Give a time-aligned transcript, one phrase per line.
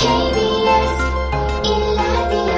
[0.00, 0.96] KBS
[1.62, 2.56] 일라디오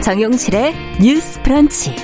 [0.00, 1.94] 정용실의 뉴스 브런치.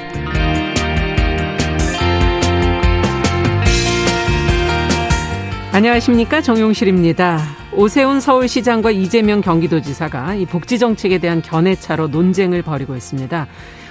[5.73, 7.58] 안녕하십니까 정용실입니다.
[7.79, 13.47] 오세훈 서울시장과 이재명 경기도지사가 이 복지 정책에 대한 견해차로 논쟁을 벌이고 있습니다.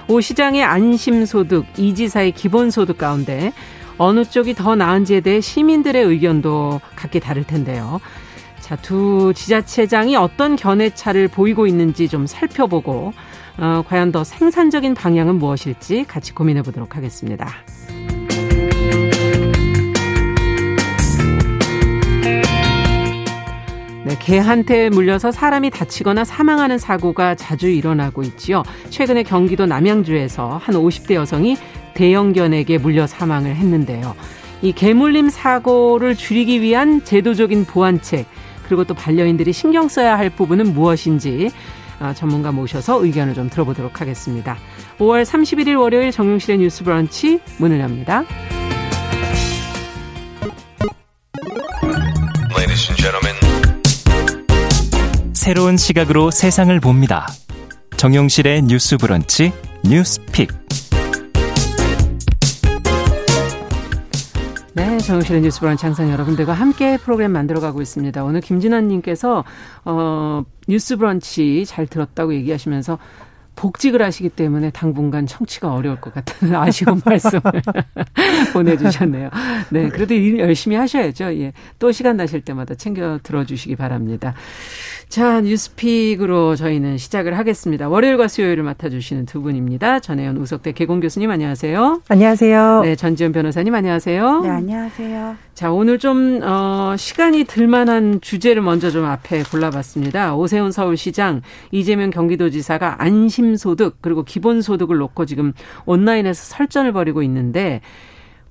[0.10, 3.54] 오 시장의 안심소득, 이 지사의 기본소득 가운데
[3.98, 8.02] 어느 쪽이 더 나은지에 대해 시민들의 의견도 각기 다를 텐데요.
[8.60, 13.14] 자, 두 지자체장이 어떤 견해차를 보이고 있는지 좀 살펴보고
[13.58, 17.48] 어, 과연 더 생산적인 방향은 무엇일지 같이 고민해 보도록 하겠습니다.
[24.08, 28.64] 네, 개한테 물려서 사람이 다치거나 사망하는 사고가 자주 일어나고 있지요.
[28.90, 31.58] 최근에 경기도 남양주에서 한 50대 여성이
[31.94, 34.16] 대형견에게 물려 사망을 했는데요.
[34.62, 38.26] 이 개물림 사고를 줄이기 위한 제도적인 보완책
[38.66, 41.52] 그리고 또 반려인들이 신경 써야 할 부분은 무엇인지
[42.00, 44.56] 아, 전문가 모셔서 의견을 좀 들어보도록 하겠습니다.
[45.00, 48.24] 5월 31일 월요일 정용실의 뉴스 브런치 문을 엽니다.
[52.56, 53.27] Ladies and gentlemen,
[55.48, 57.26] 새로운 시각으로 세상을 봅니다.
[57.96, 59.54] 정용실의 뉴스 브런치
[59.86, 60.52] 뉴스픽.
[64.74, 68.26] 네, 정실의 뉴스 브런치 항상 여러분들과 함께 프로그램 만들어가고 있습니다.
[68.26, 69.46] 오늘 김진환 님께서
[69.86, 73.00] 어, 뉴스 브런치 잘 들었다고 얘기하시면서
[73.58, 77.42] 복직을 하시기 때문에 당분간 청취가 어려울 것 같다는 아쉬운 말씀을
[78.54, 79.30] 보내주셨네요.
[79.72, 81.34] 네, 그래도 일 열심히 하셔야죠.
[81.40, 84.34] 예, 또 시간 나실 때마다 챙겨 들어주시기 바랍니다.
[85.10, 87.88] 자, 뉴스픽으로 저희는 시작을 하겠습니다.
[87.88, 90.02] 월요일과 수요일을 맡아주시는 두 분입니다.
[90.02, 92.02] 전혜연 우석대 개공 교수님 안녕하세요.
[92.10, 92.82] 안녕하세요.
[92.84, 94.42] 네, 전지현 변호사님 안녕하세요.
[94.42, 95.36] 네, 안녕하세요.
[95.54, 100.36] 자, 오늘 좀, 어, 시간이 들만한 주제를 먼저 좀 앞에 골라봤습니다.
[100.36, 101.42] 오세훈 서울시장,
[101.72, 105.54] 이재명 경기도지사가 안심소득, 그리고 기본소득을 놓고 지금
[105.86, 107.80] 온라인에서 설전을 벌이고 있는데,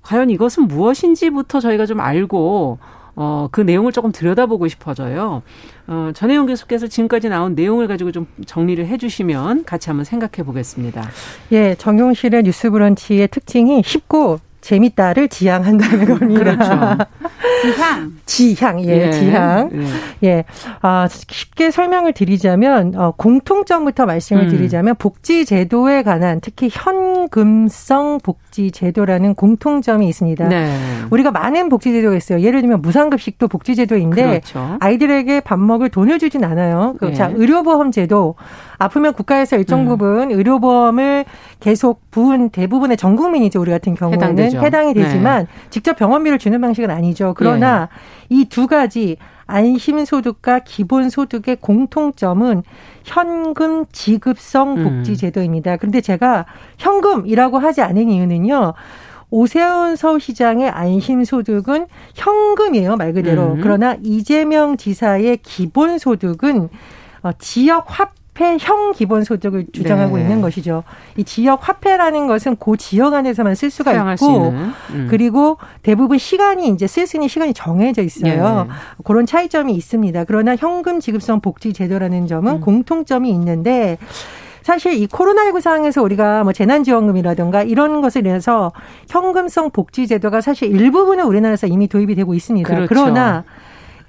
[0.00, 2.78] 과연 이것은 무엇인지부터 저희가 좀 알고,
[3.16, 5.43] 어, 그 내용을 조금 들여다보고 싶어져요.
[5.87, 11.09] 어, 전혜영 교수께서 지금까지 나온 내용을 가지고 좀 정리를 해주시면 같이 한번 생각해 보겠습니다.
[11.53, 16.43] 예, 정용실의 뉴스 브런치의 특징이 쉽고 재밌다를 지향한다는 겁니다.
[16.43, 17.06] 그렇죠.
[17.62, 18.12] 지향.
[18.27, 19.71] 지향, 예, 지향.
[20.25, 20.28] 예.
[20.28, 20.44] 예,
[20.82, 24.49] 아, 쉽게 설명을 드리자면, 어, 공통점부터 말씀을 음.
[24.49, 30.49] 드리자면, 복지제도에 관한, 특히 현금성 복지제도라는 공통점이 있습니다.
[30.49, 30.77] 네.
[31.10, 32.41] 우리가 많은 복지제도가 있어요.
[32.41, 34.77] 예를 들면 무상급식도 복지제도인데, 그렇죠.
[34.81, 36.97] 아이들에게 밥 먹을 돈을 주진 않아요.
[36.98, 37.15] 그 예.
[37.15, 38.34] 자, 의료보험 제도.
[38.78, 39.87] 아프면 국가에서 일정 음.
[39.87, 41.25] 부분 의료보험을
[41.60, 43.60] 계속 부은 대부분의 전 국민이죠.
[43.60, 44.19] 우리 같은 경우는
[44.56, 44.61] 해당되죠.
[44.61, 44.67] 네.
[44.67, 47.34] 해당이 되지만 직접 병원비를 주는 방식은 아니죠.
[47.37, 47.89] 그러나
[48.31, 48.37] 예.
[48.37, 52.62] 이두 가지 안심소득과 기본소득의 공통점은
[53.05, 54.84] 현금 지급성 음.
[54.84, 55.77] 복지제도입니다.
[55.77, 56.47] 그런데 제가
[56.78, 58.75] 현금이라고 하지 않은 이유는요.
[59.31, 63.55] 오세훈 서울시장의 안심소득은 현금이에요, 말 그대로.
[63.55, 63.61] 음.
[63.61, 66.69] 그러나 이재명 지사의 기본소득은
[67.22, 67.99] 어, 지역
[68.37, 70.23] 화폐형 기본소득을 주장하고 네.
[70.23, 70.85] 있는 것이죠.
[71.17, 74.51] 이 지역 화폐라는 것은 그 지역 안에서만 쓸 수가 있고.
[74.91, 75.07] 음.
[75.11, 78.67] 그리고 대부분 시간이 이제 쓸 수 있는 시간이 정해져 있어요.
[78.69, 79.03] 예.
[79.05, 80.25] 그런 차이점이 있습니다.
[80.25, 82.61] 그러나 현금 지급성 복지 제도라는 점은 음.
[82.61, 83.97] 공통점이 있는데
[84.63, 88.73] 사실 이 코로나19 상황에서 우리가 뭐 재난지원금이라든가 이런 것을 인해서
[89.09, 92.69] 현금성 복지 제도가 사실 일부분은 우리나라에서 이미 도입이 되고 있습니다.
[92.69, 92.89] 그렇죠.
[92.89, 93.45] 그러나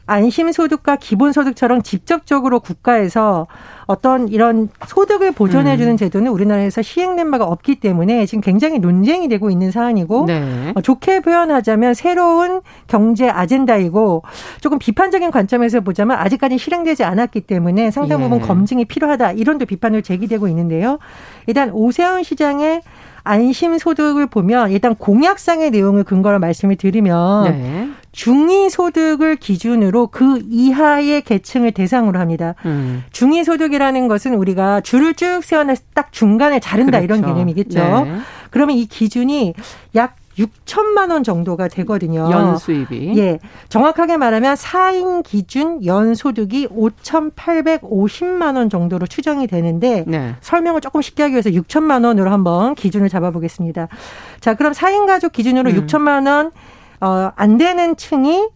[0.07, 3.47] 안심소득과 기본소득처럼 직접적으로 국가에서
[3.85, 5.97] 어떤 이런 소득을 보전해주는 음.
[5.97, 10.73] 제도는 우리나라에서 시행된 바가 없기 때문에 지금 굉장히 논쟁이 되고 있는 사안이고 네.
[10.75, 14.23] 어, 좋게 표현하자면 새로운 경제 아젠다이고
[14.62, 18.42] 조금 비판적인 관점에서 보자면 아직까지 실행되지 않았기 때문에 상당 부분 예.
[18.42, 21.00] 검증이 필요하다 이런 또 비판을 제기되고 있는데요.
[21.45, 22.81] 일단 오세훈 시장의
[23.24, 27.89] 안심소득을 보면 일단 공약상의 내용을 근거로 말씀을 드리면 네.
[28.18, 32.56] 중위소득을 기준으로 그 이하의 계층을 대상으로 합니다.
[32.66, 33.04] 음.
[33.12, 37.36] 중위소득이라는 것은 우리가 줄을 쭉때딱 중간에 자른다 이런 그렇죠.
[37.36, 37.80] 개념이겠죠.
[37.80, 38.18] 네.
[38.50, 39.54] 그러면 이 기준이
[39.94, 42.30] 약 6천만 원 정도가 되거든요.
[42.31, 43.18] 연 수입이.
[43.18, 43.40] 예.
[43.69, 50.36] 정확하게 말하면 4인 기준 연 소득이 5,850만 원 정도로 추정이 되는데 네.
[50.42, 53.88] 설명을 조금 쉽게 하기 위해서 6천만 원으로 한번 기준을 잡아 보겠습니다.
[54.40, 55.86] 자, 그럼 4인 가족 기준으로 음.
[55.86, 56.52] 6천만 원,
[57.02, 58.50] 어, 안 되는 층이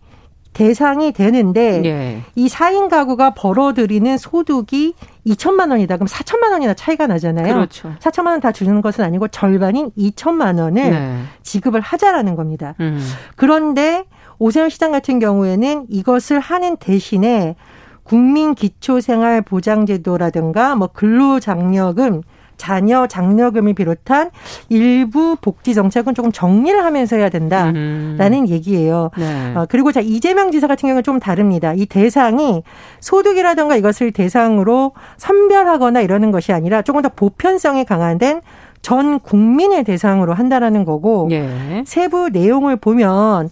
[0.53, 2.21] 대상이 되는데 예.
[2.35, 4.95] 이 4인 가구가 벌어들이는 소득이
[5.25, 5.95] 2천만 원이다.
[5.95, 7.53] 그럼 4천만 원이나 차이가 나잖아요.
[7.53, 7.93] 그렇죠.
[7.99, 11.21] 4천만 원 다 주는 것은 아니고 절반인 2천만 원을 네.
[11.43, 12.75] 지급을 하자라는 겁니다.
[12.81, 12.99] 음.
[13.37, 14.03] 그런데
[14.39, 17.55] 오세훈 시장 같은 경우에는 이것을 하는 대신에
[18.03, 22.23] 국민 기초생활 보장제도라든가 뭐 근로장려금
[22.61, 24.29] 자녀 장려금을 비롯한
[24.69, 28.47] 일부 복지 정책은 조금 정리를 하면서 해야 된다라는 음.
[28.47, 29.09] 얘기예요.
[29.17, 29.55] 네.
[29.55, 31.73] 어, 그리고 자 이재명 지사 같은 경우는 좀 다릅니다.
[31.73, 32.61] 이 대상이
[32.99, 38.41] 소득이라든가 이것을 대상으로 선별하거나 이러는 것이 아니라 조금 더 보편성이 강화된
[38.83, 41.83] 전 국민을 대상으로 한다라는 거고 예.
[41.87, 43.49] 세부 내용을 보면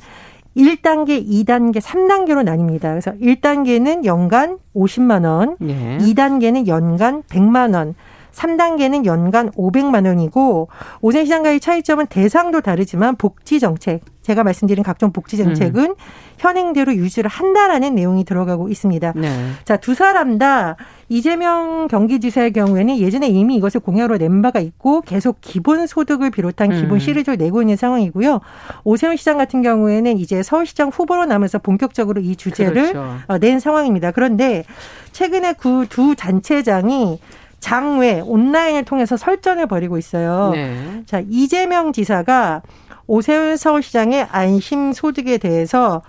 [0.55, 2.81] 1단계, 2단계, 3단계로 나뉩니다.
[2.81, 5.97] 그래서 1단계는 연간 50만 원, 예.
[5.99, 7.95] 2단계는 연간 100만 원,
[8.31, 10.69] 3단계는 연간 500만 원이고
[11.01, 15.95] 오세훈 시장과의 차이점은 대상도 다르지만 복지 정책, 제가 말씀드린 각종 복지 정책은
[16.37, 19.13] 현행대로 유지를 한다라는 내용이 들어가고 있습니다.
[19.15, 19.49] 네.
[19.65, 20.75] 자, 두 사람 다
[21.09, 26.91] 이재명 경기지사의 경우에는 예전에 이미 이것을 공약으로 낸 바가 있고 계속 기본 소득을 비롯한 기본
[26.93, 26.99] 음.
[26.99, 28.39] 시리즈를 내고 있는 상황이고요.
[28.83, 33.17] 오세훈 시장 같은 경우에는 이제 서울시장 후보로 나면서 본격적으로 이 주제를 그렇죠.
[33.27, 34.11] 어, 낸 상황입니다.
[34.11, 34.63] 그런데
[35.11, 37.19] 최근에 그 두 단체장이
[37.59, 40.51] 장외 온라인을 통해서 설전을 벌이고 있어요.
[40.53, 41.03] 네.
[41.05, 42.61] 자, 이재명 지사가
[43.07, 46.01] 오세훈 서울시장의 안심 소득에 대해서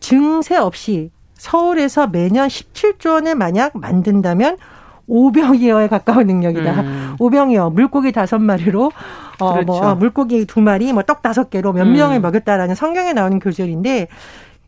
[0.00, 4.56] 증세 없이 서울에서 매년 17조 원을 만약 만든다면
[5.08, 6.80] 5병이어에 가까운 능력이다.
[6.80, 7.16] 음.
[7.20, 8.90] 오병이어 물고기 다섯 마리로
[9.38, 9.66] 어 그렇죠.
[9.66, 11.92] 뭐 물고기 두 마리 뭐 떡 다섯 개로 몇 음.
[11.92, 14.08] 명을 먹였다라는 성경에 나오는 교절인데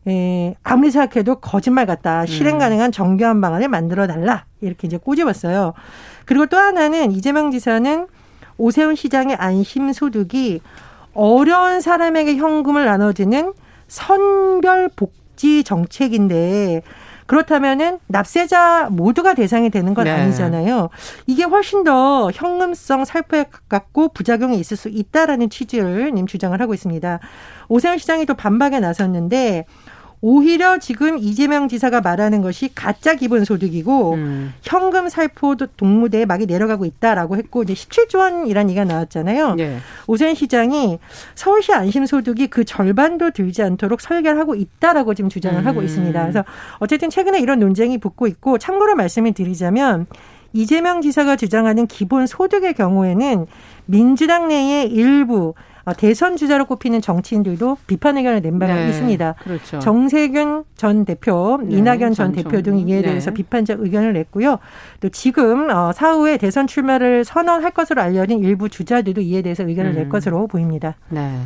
[0.07, 2.25] 에, 아무리 생각해도 거짓말 같다.
[2.25, 2.59] 실행 음.
[2.59, 4.45] 가능한 정교한 방안을 만들어 달라.
[4.61, 5.73] 이렇게 이제 꼬집었어요.
[6.25, 8.07] 그리고 또 하나는 이재명 지사는
[8.57, 10.61] 오세훈 시장의 안심 소득이
[11.13, 13.53] 어려운 사람에게 현금을 나눠주는
[13.87, 16.81] 선별 복지 정책인데
[17.25, 20.11] 그렇다면은 납세자 모두가 대상이 되는 건 네.
[20.11, 20.89] 아니잖아요.
[21.27, 27.19] 이게 훨씬 더 현금성 살포에 가깝고 부작용이 있을 수 있다라는 취지를 님 주장을 하고 있습니다.
[27.67, 29.65] 오세훈 시장이 또 반박에 나섰는데
[30.21, 34.53] 오히려 지금 이재명 지사가 말하는 것이 가짜 기본소득이고 음.
[34.61, 39.55] 현금 살포 동무대에 막이 내려가고 있다라고 했고 이제 17조 원이라는 얘기가 나왔잖아요.
[39.59, 39.77] 예.
[40.07, 40.99] 오세훈 시장이
[41.35, 45.65] 서울시 안심소득이 그 절반도 들지 않도록 설계를 하고 있다라고 지금 주장을 음.
[45.65, 46.19] 하고 있습니다.
[46.21, 46.43] 그래서
[46.79, 50.05] 어쨌든 최근에 이런 논쟁이 붙고 있고 참고로 말씀을 드리자면
[50.51, 53.45] 이재명 지사가 주장하는 기본 소득의 경우에는
[53.85, 55.53] 민주당 내의 일부 어,
[55.97, 58.89] 대선 주자로 꼽히는 정치인들도 비판 의견을 낸 바가 네.
[58.89, 59.35] 있습니다.
[59.43, 59.79] 그렇죠.
[59.79, 63.01] 정세균 전 대표, 네, 이낙연 전 전 대표 정- 등이 이에 네.
[63.09, 64.59] 대해서 비판적 의견을 냈고요.
[65.01, 70.03] 또 지금 어, 사후에 대선 출마를 선언할 것으로 알려진 일부 주자들도 이에 대해서 의견을 낼
[70.05, 70.09] 음.
[70.09, 70.95] 것으로 보입니다.
[71.09, 71.37] 네.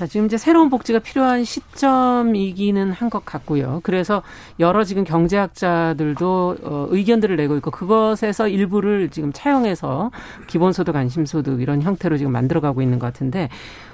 [0.00, 3.80] 자, 지금 이제 새로운 복지가 필요한 시점이기는 한 것 같고요.
[3.82, 4.22] 그래서
[4.58, 10.10] 여러 지금 경제학자들도 어, 의견들을 내고 있고 그것에서 일부를 지금 차용해서
[10.46, 13.50] 기본소득, 안심소득 이런 형태로 지금 만들어가고 있는 것 같은데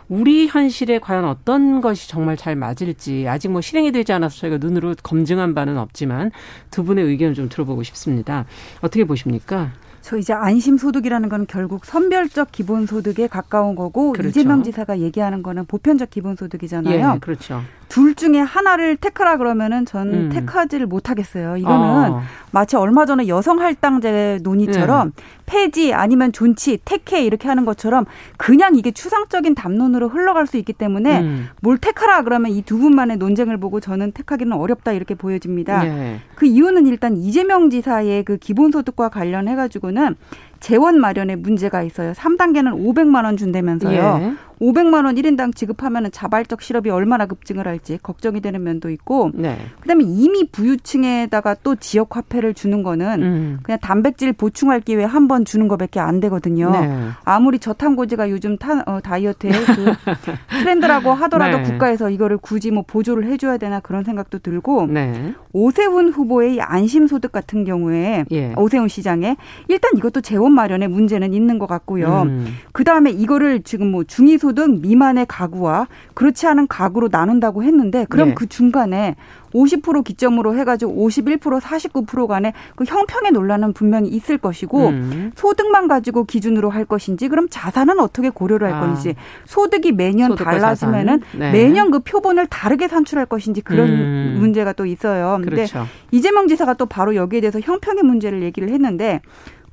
[0.08, 4.94] 우리 현실에 과연 어떤 것이 정말 잘 맞을지 아직 뭐 실행이 되지 않아서 저희가 눈으로
[5.02, 6.30] 검증한 바는 없지만
[6.70, 8.44] 두 분의 의견을 좀 들어보고 싶습니다.
[8.80, 9.72] 어떻게 보십니까?
[10.06, 14.28] 저 이제 안심소득이라는 건 결국 선별적 기본소득에 가까운 거고 그렇죠.
[14.28, 17.14] 이재명 지사가 얘기하는 거는 보편적 기본소득이잖아요.
[17.16, 17.60] 예, 그렇죠.
[17.88, 20.28] 둘 중에 하나를 택하라 그러면은 전 음.
[20.28, 21.56] 택하지를 못하겠어요.
[21.56, 22.22] 이거는 어.
[22.52, 25.22] 마치 얼마 전에 여성 할당제 논의처럼 네.
[25.46, 28.04] 폐지 아니면 존치 택해 이렇게 하는 것처럼
[28.36, 31.48] 그냥 이게 추상적인 담론으로 흘러갈 수 있기 때문에 음.
[31.62, 35.86] 뭘 택하라 그러면 이 두 분만의 논쟁을 보고 저는 택하기는 어렵다 이렇게 보여집니다.
[35.86, 36.20] 예.
[36.34, 40.16] 그 이유는 일단 이재명 지사의 그 기본소득과 관련해 가지고는
[40.60, 42.12] 재원 마련에 문제가 있어요.
[42.12, 44.20] 3단계는 500만 원 준다면서요.
[44.22, 44.46] 예.
[44.60, 49.58] 500만 원 1인당 지급하면 자발적 실업이 얼마나 급증을 할지 걱정이 되는 면도 있고 네.
[49.80, 53.58] 그다음에 이미 부유층에다가 또 지역 화폐를 주는 거는 음.
[53.62, 56.70] 그냥 단백질 보충할 기회에 한번 주는 것밖에 안 되거든요.
[56.70, 57.08] 네.
[57.24, 59.92] 아무리 저탄고지가 요즘 타, 어, 다이어트의 그
[60.60, 61.62] 트렌드라고 하더라도 네.
[61.64, 65.34] 국가에서 이거를 굳이 뭐 보조를 해줘야 되나 그런 생각도 들고 네.
[65.52, 68.54] 오세훈 후보의 안심소득 같은 경우에 예.
[68.56, 69.36] 오세훈 시장에
[69.68, 72.22] 일단 이것도 재원 마련에 문제는 있는 것 같고요.
[72.26, 72.46] 음.
[72.72, 78.34] 그 다음에 이거를 지금 뭐 중위소득 미만의 가구와 그렇지 않은 가구로 나눈다고 했는데 그럼 예.
[78.34, 79.14] 그 중간에
[79.54, 85.32] 50% 기점으로 해가지고 51% 49% 간에 그 형평의 논란은 분명히 있을 것이고 음.
[85.34, 88.86] 소득만 가지고 기준으로 할 것인지 그럼 자산은 어떻게 고려를 할 아.
[88.86, 91.22] 것인지 소득이 매년 달라지면은.
[91.38, 91.52] 네.
[91.52, 94.36] 매년 그 표본을 다르게 산출할 것인지 그런 음.
[94.38, 95.36] 문제가 또 있어요.
[95.40, 95.86] 근데 그렇죠.
[96.10, 99.20] 이재명 지사가 또 바로 여기에 대해서 형평의 문제를 얘기를 했는데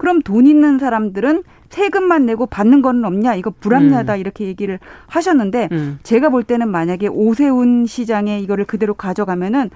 [0.03, 6.00] 그럼 돈 있는 사람들은 세금만 내고 받는 거는 없냐 이거 불합리하다 이렇게 얘기를 하셨는데 음.
[6.03, 9.69] 제가 볼 때는 만약에 오세훈 시장에 이거를 그대로 가져가면은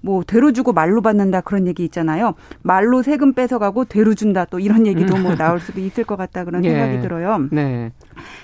[0.00, 2.34] 뭐 되로 주고 말로 받는다 그런 얘기 있잖아요.
[2.62, 6.62] 말로 세금 뺏어가고 되로 준다 또 이런 얘기도 뭐 나올 수도 있을 것 같다 그런
[6.62, 6.64] 음.
[6.64, 6.70] 예.
[6.70, 7.46] 생각이 들어요.
[7.50, 7.92] 네.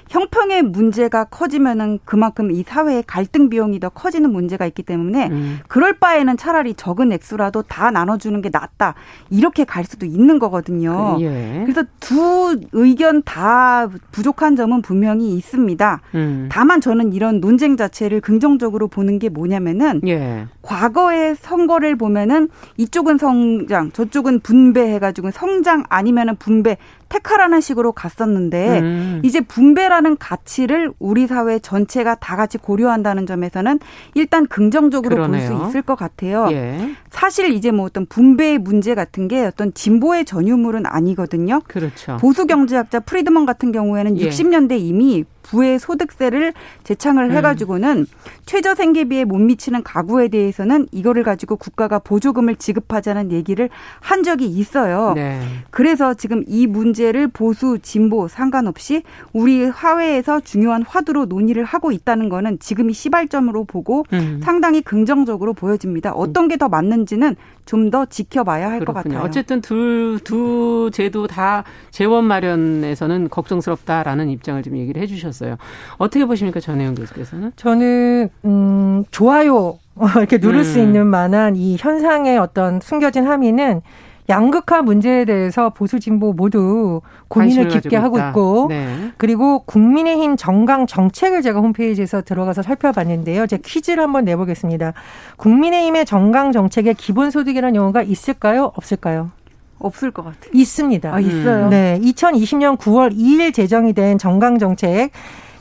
[0.09, 5.59] 형평의 문제가 커지면은 그만큼 이 사회의 갈등 비용이 더 커지는 문제가 있기 때문에 음.
[5.69, 8.95] 그럴 바에는 차라리 적은 액수라도 다 나눠주는 게 낫다
[9.31, 11.19] 이렇게 갈 수도 있는 거거든요.
[11.21, 11.63] 예.
[11.65, 16.01] 그래서 두 의견 다 부족한 점은 분명히 있습니다.
[16.15, 16.49] 음.
[16.51, 20.47] 다만 저는 이런 논쟁 자체를 긍정적으로 보는 게 뭐냐면은 예.
[20.63, 26.77] 과거의 선거를 보면은 이쪽은 성장, 저쪽은 분배해가지고 성장 아니면은 분배
[27.09, 29.23] 택하라는 식으로 갔었는데 음.
[29.25, 33.79] 이제 분배라는 가치를 우리 사회 전체가 다 같이 고려한다는 점에서는
[34.15, 35.37] 일단 긍정적으로 볼.
[35.37, 36.49] 수 있을 것 같아요.
[36.51, 36.97] 예.
[37.11, 41.61] 사실 이제 뭐 어떤 분배의 문제 같은 게 어떤 진보의 전유물은 아니거든요.
[41.69, 42.17] 그렇죠.
[42.19, 44.29] 보수 경제학자 프리드먼 같은 경우에는 예.
[44.29, 46.53] 60년대 이미 부의 소득세를
[46.85, 47.37] 제창을 음.
[47.37, 48.07] 해가지고는
[48.47, 53.69] 최저 생계비에 못 미치는 가구에 대해서는 이거를 가지고 국가가 보조금을 지급하자는 얘기를
[54.01, 55.13] 한 적이 있어요.
[55.15, 55.41] 네.
[55.71, 62.29] 그래서 지금 이 문제 를 보수 진보 상관없이 우리 사회에서 중요한 화두로 논의를 하고 있다는
[62.29, 64.41] 거는 지금이 시발점으로 보고 음.
[64.43, 66.13] 상당히 긍정적으로 보여집니다.
[66.13, 67.37] 어떤 게 더 맞는지는
[67.67, 68.93] 좀 더 지켜봐야 할 것.
[68.93, 69.21] 같아요.
[69.21, 75.57] 어쨌든 둘, 두 제도 다 재원 마련에서는 걱정스럽다라는 입장을 좀 얘기를 해 주셨어요.
[75.99, 77.53] 어떻게 보십니까, 전혜영 교수께서는?
[77.57, 79.79] 저는 음 좋아요
[80.17, 80.85] 이렇게 누를 수 음.
[80.85, 83.83] 있는 만한 이 현상의 어떤 숨겨진 함의는
[84.29, 88.29] 양극화 문제에 대해서 보수 진보 모두 고민을 깊게 하고 있다.
[88.29, 89.13] 있고 네.
[89.17, 93.47] 그리고 국민의힘 정강 정책을 제가 홈페이지에서 들어가서 살펴봤는데요.
[93.47, 94.93] 제가 퀴즈를 한번 내보겠습니다.
[95.37, 98.73] 국민의힘의 정강 정책에 기본소득이라는 용어가 있을까요?
[98.75, 99.31] 없을까요?
[99.79, 100.51] 없을 것 같아요.
[100.53, 101.15] 있습니다.
[101.15, 101.69] 아, 있어요.
[101.69, 105.11] 네, 2020년 9월 2일 제정이 된 정강 정책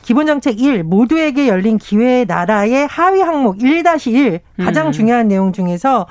[0.02, 4.92] 기본정책 1 모두에게 열린 기회 나라의 하위 항목 1-1 가장 음.
[4.92, 6.06] 중요한 내용 중에서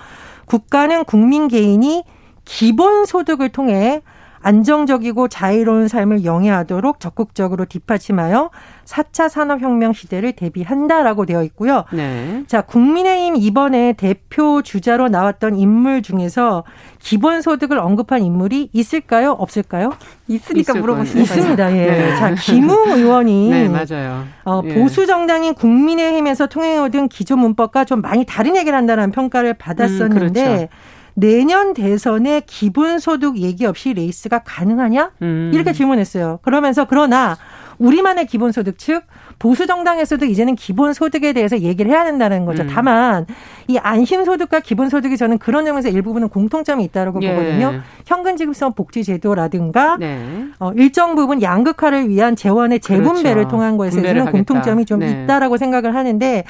[0.46, 2.04] 국가는 국민 개인이
[2.46, 4.02] 기본 소득을 통해
[4.46, 8.52] 안정적이고 자유로운 삶을 영위하도록 적극적으로 뒷받침하여
[8.86, 11.86] 4차 산업혁명 시대를 대비한다라고 되어 있고요.
[11.92, 12.44] 네.
[12.46, 16.64] 자, 국민의힘 이번에 대표 주자로 나왔던 인물 중에서
[17.00, 19.32] 기본소득을 언급한 인물이 있을까요?
[19.32, 19.94] 없을까요?
[20.28, 21.24] 있으니까 물어보시는.
[21.24, 21.72] 있습니다.
[21.76, 21.86] 예.
[21.88, 22.16] 네.
[22.16, 24.26] 자, 김웅 의원이 네, 맞아요.
[24.46, 24.76] 어, 예.
[24.76, 30.56] 보수 정당인 국민의힘에서 통해 얻은 기존 문법과 좀 많이 다른 얘기를 한다는 평가를 받았었는데 음,
[30.56, 30.68] 그렇죠.
[31.16, 35.12] 내년 대선에 기본소득 얘기 없이 레이스가 가능하냐?
[35.22, 35.52] 음.
[35.54, 36.40] 이렇게 질문했어요.
[36.42, 37.38] 그러면서 그러나
[37.78, 39.04] 우리만의 기본소득 즉
[39.38, 42.64] 보수 정당에서도 이제는 기본소득에 대해서 얘기를 해야 된다는 거죠.
[42.64, 42.70] 음.
[42.72, 43.26] 다만
[43.68, 47.32] 이 안심소득과 기본소득이 저는 그런 점에서 일부분은 공통점이 있다고 예.
[47.32, 47.82] 보거든요.
[48.06, 50.46] 현금지급성 복지제도라든가 네.
[50.60, 53.50] 어, 일정 부분 양극화를 위한 재원의 재분배를 그렇죠.
[53.50, 54.32] 통한 것에서는.
[54.32, 55.24] 공통점이 좀 네.
[55.24, 56.46] 있다라고 생각을 하는데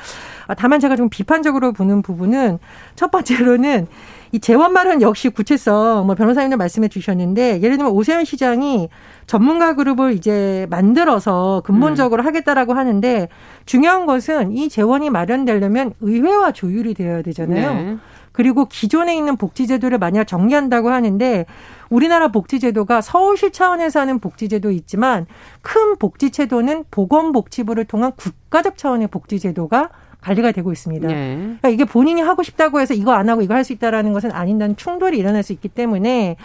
[0.47, 2.59] 아, 다만 제가 좀 비판적으로 보는 부분은
[2.95, 3.87] 첫 번째로는
[4.35, 8.89] 이 재원 마련 역시 구체성 뭐 변호사님도 말씀해 주셨는데 예를 들면 오세훈 시장이
[9.27, 12.27] 전문가 그룹을 이제 만들어서 근본적으로 음.
[12.27, 13.29] 하겠다라고 하는데
[13.65, 17.73] 중요한 것은 이 재원이 마련되려면 의회와 조율이 되어야 되잖아요.
[17.73, 17.97] 네.
[18.33, 21.45] 그리고 기존에 있는 복지제도를 만약 정리한다고 하는데
[21.89, 25.27] 우리나라 복지제도가 서울시 차원에서 하는 복지제도 있지만
[25.61, 29.91] 큰 복지제도는 보건복지부를 통한 국가적 차원의 복지제도가
[30.25, 31.07] 관리가 되고 있습니다.
[31.07, 31.35] 네.
[31.35, 34.75] 그러니까 이게 본인이 하고 싶다고 해서 이거 안 하고 이거 할 수 있다라는 것은 아닌다는
[34.75, 36.35] 충돌이 일어날 수 있기 때문에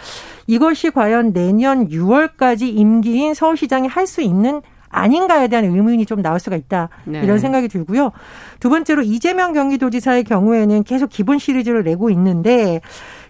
[0.47, 6.55] 이것이 과연 내년 6월까지 임기인 서울시장이 할 수 있는 아닌가에 대한 의문이 좀 나올 수가
[6.57, 6.89] 있다.
[7.05, 7.21] 네.
[7.23, 8.11] 이런 생각이 들고요.
[8.59, 12.81] 두 번째로 이재명 경기도지사의 경우에는 계속 기본 시리즈를 내고 있는데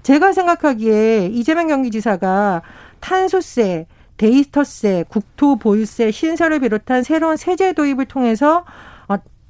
[0.04, 2.62] 제가 생각하기에 이재명 경기지사가
[3.00, 3.86] 탄소세,
[4.18, 8.64] 데이터세, 국토보유세, 신설을 비롯한 새로운 세제 도입을 통해서 어,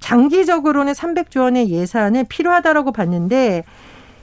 [0.02, 3.64] 장기적으로는 300조 원의 예산을 필요하다라고 봤는데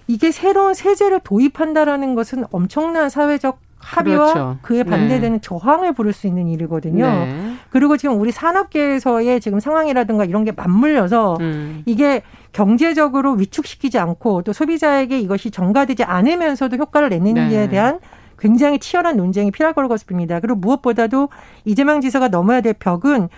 [0.07, 4.59] 이게 새로운 세제를 도입한다라는 것은 엄청난 사회적 합의와 그렇죠.
[4.63, 7.07] 그에 반대되는 저항을 부를 수 있는 일이거든요.
[7.07, 7.55] 네.
[7.71, 11.83] 그리고 지금 우리 산업계에서의 지금 상황이라든가 이런 게 맞물려서 음.
[11.87, 17.69] 이게 경제적으로 위축시키지 않고 또 소비자에게 이것이 전가되지 않으면서도 효과를 내는지에 네.
[17.69, 18.01] 대한
[18.39, 20.41] 굉장히 치열한 논쟁이 필요할 거라고 싶습니다.
[20.41, 21.29] 그리고 무엇보다도
[21.65, 23.29] 이재명 지사가 넘어야 될 벽은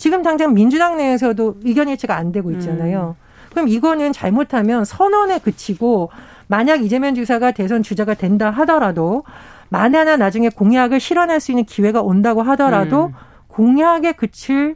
[0.00, 3.16] 지금 당장 민주당 내에서도 의견 일치가 안 되고 있잖아요.
[3.50, 6.08] 그럼 이거는 잘못하면 선언에 그치고
[6.46, 9.24] 만약 이재명 지사가 대선 주자가 된다 하더라도
[9.68, 13.12] 만에나 나중에 공약을 실현할 수 있는 기회가 온다고 하더라도 음.
[13.48, 14.74] 공약에 그칠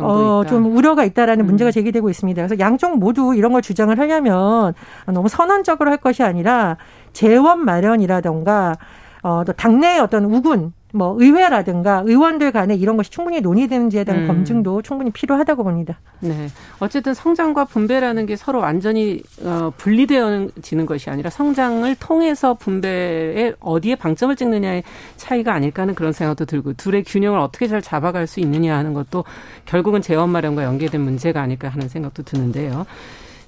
[0.00, 0.50] 어, 있다.
[0.50, 1.46] 좀 우려가 있다라는 음.
[1.46, 2.42] 문제가 제기되고 있습니다.
[2.42, 4.74] 그래서 양쪽 모두 이런 걸 주장을 하려면
[5.06, 6.76] 너무 선언적으로 할 것이 아니라
[7.12, 8.78] 재원 마련이라던가
[9.22, 14.26] 어, 또 당내의 어떤 우군 뭐 의회라든가 의원들 간에 이런 것이 충분히 논의되는지에 대한 음.
[14.26, 15.98] 검증도 충분히 필요하다고 봅니다.
[16.20, 16.48] 네.
[16.80, 24.34] 어쨌든 성장과 분배라는 게 서로 완전히 어, 분리되어지는 것이 아니라 성장을 통해서 분배에 어디에 방점을
[24.36, 24.82] 찍느냐의
[25.16, 29.24] 차이가 아닐까 하는 그런 생각도 들고 둘의 균형을 어떻게 잘 잡아갈 수 있느냐 하는 것도
[29.64, 32.86] 결국은 재원 마련과 연계된 문제가 아닐까 하는 생각도 드는데요.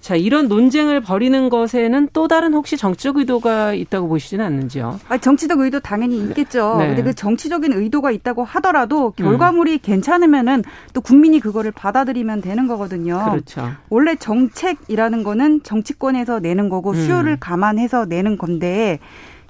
[0.02, 4.98] 자, 이런 논쟁을 벌이는 것에는 또 다른 혹시 정치적 의도가 있다고 보시지는 않는지요?
[5.08, 6.74] 아, 정치적 의도 당연히 있겠죠.
[6.80, 6.88] 네.
[6.88, 13.24] 근데 그 정치적인 의도가 있다고 하더라도 결과물이 괜찮으면은 또 국민이 그거를 받아들이면 되는 거거든요.
[13.30, 13.70] 그렇죠.
[13.90, 16.94] 원래 정책이라는 거는 정치권에서 내는 거고 음.
[16.96, 18.98] 수요를 감안해서 내는 건데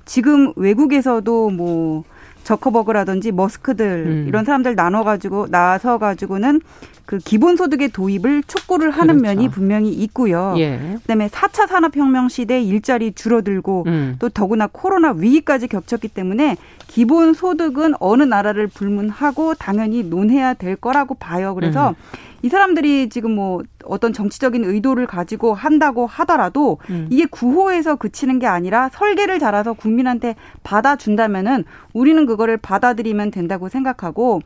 [0.05, 2.05] 지금 외국에서도 뭐
[2.45, 4.25] 저커버그라든지 머스크들 음.
[4.29, 6.61] 이런 사람들 나눠 가지고 나서 가지고는
[7.07, 9.35] 그 기본소득의 도입을 촉구를 하는 그렇죠.
[9.35, 10.55] 면이 분명히 있고요.
[10.59, 10.99] 예.
[11.03, 14.17] 그다음에 4차 산업혁명 시대 일자리 줄어들고 음.
[14.19, 16.57] 또 더구나 코로나 위기까지 겹쳤기 때문에
[16.87, 21.55] 기본 소득은 어느 나라를 불문하고 당연히 논해야 될 거라고 봐요.
[21.55, 21.95] 그래서 음.
[22.43, 27.07] 이 사람들이 지금 뭐 어떤 정치적인 의도를 가지고 한다고 하더라도 음.
[27.09, 34.41] 이게 구호에서 그치는 게 아니라 설계를 잘해서 국민한테 받아준다면은 우리는 그거를 받아들이면 된다고 생각하고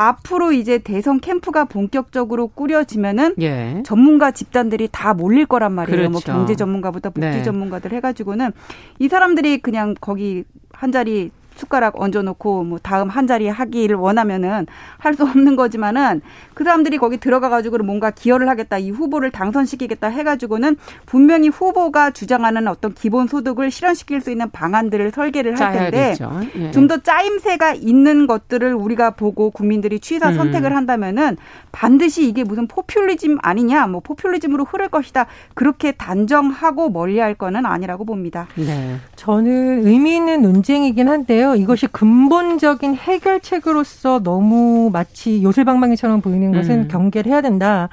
[0.00, 3.82] 앞으로 이제 대선 캠프가 본격적으로 꾸려지면은 예.
[3.84, 6.08] 전문가 집단들이 다 몰릴 거란 말이에요.
[6.08, 6.32] 뭐 그렇죠.
[6.32, 7.42] 경제 전문가부터 복지 네.
[7.42, 8.52] 전문가들 해가지고는
[8.98, 11.30] 이 사람들이 그냥 거기 한 자리
[11.60, 14.66] 숟가락 얹어놓고 뭐 다음 한 자리 하기를 원하면은
[14.98, 16.20] 할 수 없는 거지만은
[16.54, 22.94] 그 사람들이 거기 들어가가지고 뭔가 기여를 하겠다 이 후보를 당선시키겠다 해가지고는 분명히 후보가 주장하는 어떤
[22.94, 26.14] 기본 소득을 실현시킬 수 있는 방안들을 설계를 할 텐데.
[26.56, 26.70] 예.
[26.70, 30.34] 좀더 짜임새가 있는 것들을 우리가 보고 국민들이 취사 음.
[30.34, 31.36] 선택을 한다면은
[31.72, 35.26] 반드시 이게 무슨 포퓰리즘 아니냐, 뭐 포퓰리즘으로 흐를 것이다.
[35.54, 38.46] 그렇게 단정하고 멀리할 거는 아니라고 봅니다.
[38.56, 38.96] 네.
[39.16, 41.49] 저는 의미 있는 논쟁이긴 한데요.
[41.56, 46.88] 이것이 근본적인 해결책으로서 너무 마치 요술방망이처럼 보이는 것은 음.
[46.88, 47.88] 경계를 해야 된다.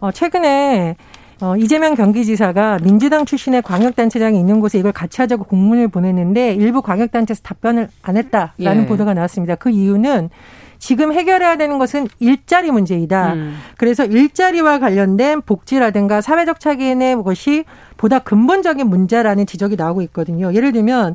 [0.00, 0.96] 어, 최근에
[1.42, 7.42] 어, 이재명 경기지사가 민주당 출신의 광역단체장이 있는 곳에 이걸 같이 하자고 공문을 보냈는데 일부 광역단체에서
[7.42, 8.86] 답변을 안 했다라는 예.
[8.86, 9.54] 보도가 나왔습니다.
[9.56, 10.30] 그 이유는
[10.78, 13.34] 지금 해결해야 되는 것은 일자리 문제이다.
[13.34, 13.56] 음.
[13.76, 17.64] 그래서 일자리와 관련된 복지라든가 사회적 차기의 것이
[17.96, 20.54] 보다 근본적인 문제라는 지적이 나오고 있거든요.
[20.54, 21.14] 예를 들면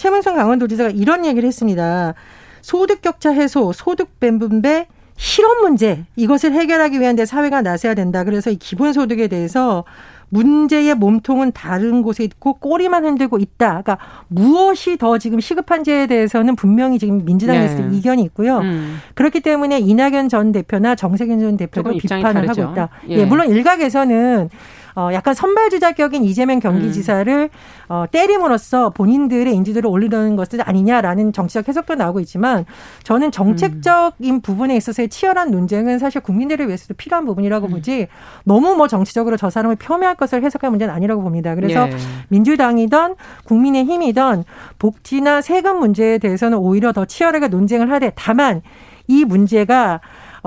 [0.00, 2.14] 최문순 강원도지사가 이런 얘기를 했습니다.
[2.62, 4.86] 소득 격차 해소, 소득 분배,
[5.16, 8.24] 실업 문제 이것을 해결하기 위한 데 사회가 나서야 된다.
[8.24, 9.84] 그래서 이 기본 소득에 대해서
[10.30, 13.82] 문제의 몸통은 다른 곳에 있고 꼬리만 흔들고 있다.
[13.82, 17.88] 그러니까 무엇이 더 지금 시급한지에 대해서는 분명히 지금 민주당 네.
[17.92, 18.60] 이견이 있고요.
[18.60, 19.00] 음.
[19.14, 22.62] 그렇기 때문에 이낙연 전 대표나 정세균 전 입장이 비판을 다르죠.
[22.62, 22.88] 하고 있다.
[23.10, 23.16] 예.
[23.16, 23.24] 예.
[23.26, 24.48] 물론 일각에서는
[24.96, 27.50] 어, 약간 선발 주자격인 이재명 경기지사를
[27.88, 32.64] 어, 때림으로써 본인들의 인지도를 올리려는 것은 아니냐라는 정치적 해석도 나오고 있지만
[33.02, 37.70] 저는 정책적인 부분에 있어서의 치열한 논쟁은 사실 국민들을 위해서도 필요한 부분이라고 음.
[37.72, 38.08] 보지
[38.44, 41.54] 너무 뭐 정치적으로 저 사람을 폄훼할 것을 해석할 문제는 아니라고 봅니다.
[41.54, 41.96] 그래서 예.
[42.28, 44.44] 민주당이든 국민의힘이든
[44.78, 48.62] 복지나 세금 문제에 대해서는 오히려 더 치열하게 논쟁을 하되 다만
[49.06, 50.00] 이 문제가 어,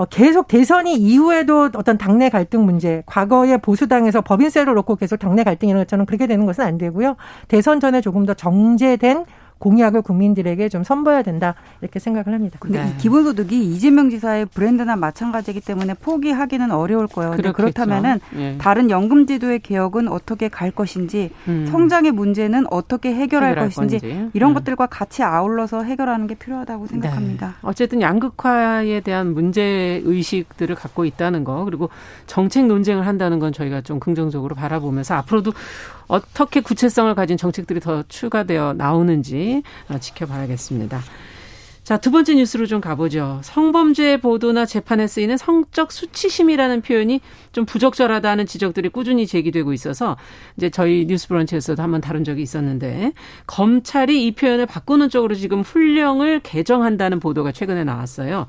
[0.09, 6.05] 계속 대선이 이후에도 어떤 당내 갈등 문제, 과거에 보수당에서 법인세를 놓고 계속 당내 갈등이 일어났처럼
[6.05, 7.15] 그렇게 되는 것은 안 되고요.
[7.47, 9.25] 대선 전에 조금 더 정제된
[9.63, 12.57] 공약을 국민들에게 좀 선보여야 된다 이렇게 생각을 합니다.
[12.59, 12.89] 근데 네.
[12.89, 17.31] 이 기본소득이 이재명 지사의 브랜드나 마찬가지이기 때문에 포기하기는 어려울 거예요.
[17.31, 17.53] 근데.
[17.53, 18.57] 그렇다면은 예.
[18.57, 21.65] 다른 연금 제도의 개혁은 어떻게 갈 것인지, 음.
[21.71, 24.29] 성장의 문제는 어떻게 해결할, 해결할 것인지 건지.
[24.33, 24.53] 이런 음.
[24.55, 27.47] 것들과 같이 아울러서 해결하는 게 필요하다고 생각합니다.
[27.47, 27.53] 네.
[27.61, 31.89] 어쨌든 양극화에 대한 문제 의식들을 갖고 있다는 거 그리고
[32.27, 35.53] 정책 논쟁을 한다는 건 저희가 좀 긍정적으로 바라보면서 앞으로도
[36.07, 39.52] 어떻게 구체성을 가진 정책들이 더 추가되어 나오는지
[39.89, 41.01] 어, 지켜봐야겠습니다.
[41.83, 43.41] 자, 두 번째 뉴스로 좀 가보죠.
[43.43, 47.19] 성범죄 보도나 재판에 쓰이는 성적 수치심이라는 표현이
[47.51, 50.15] 좀 부적절하다는 지적들이 꾸준히 제기되고 있어서
[50.55, 53.11] 이제 저희 뉴스 브런치에서도 한번 다룬 적이 있었는데
[53.47, 58.47] 검찰이 이 표현을 바꾸는 쪽으로 지금 훈령을 개정한다는 보도가 최근에 나왔어요.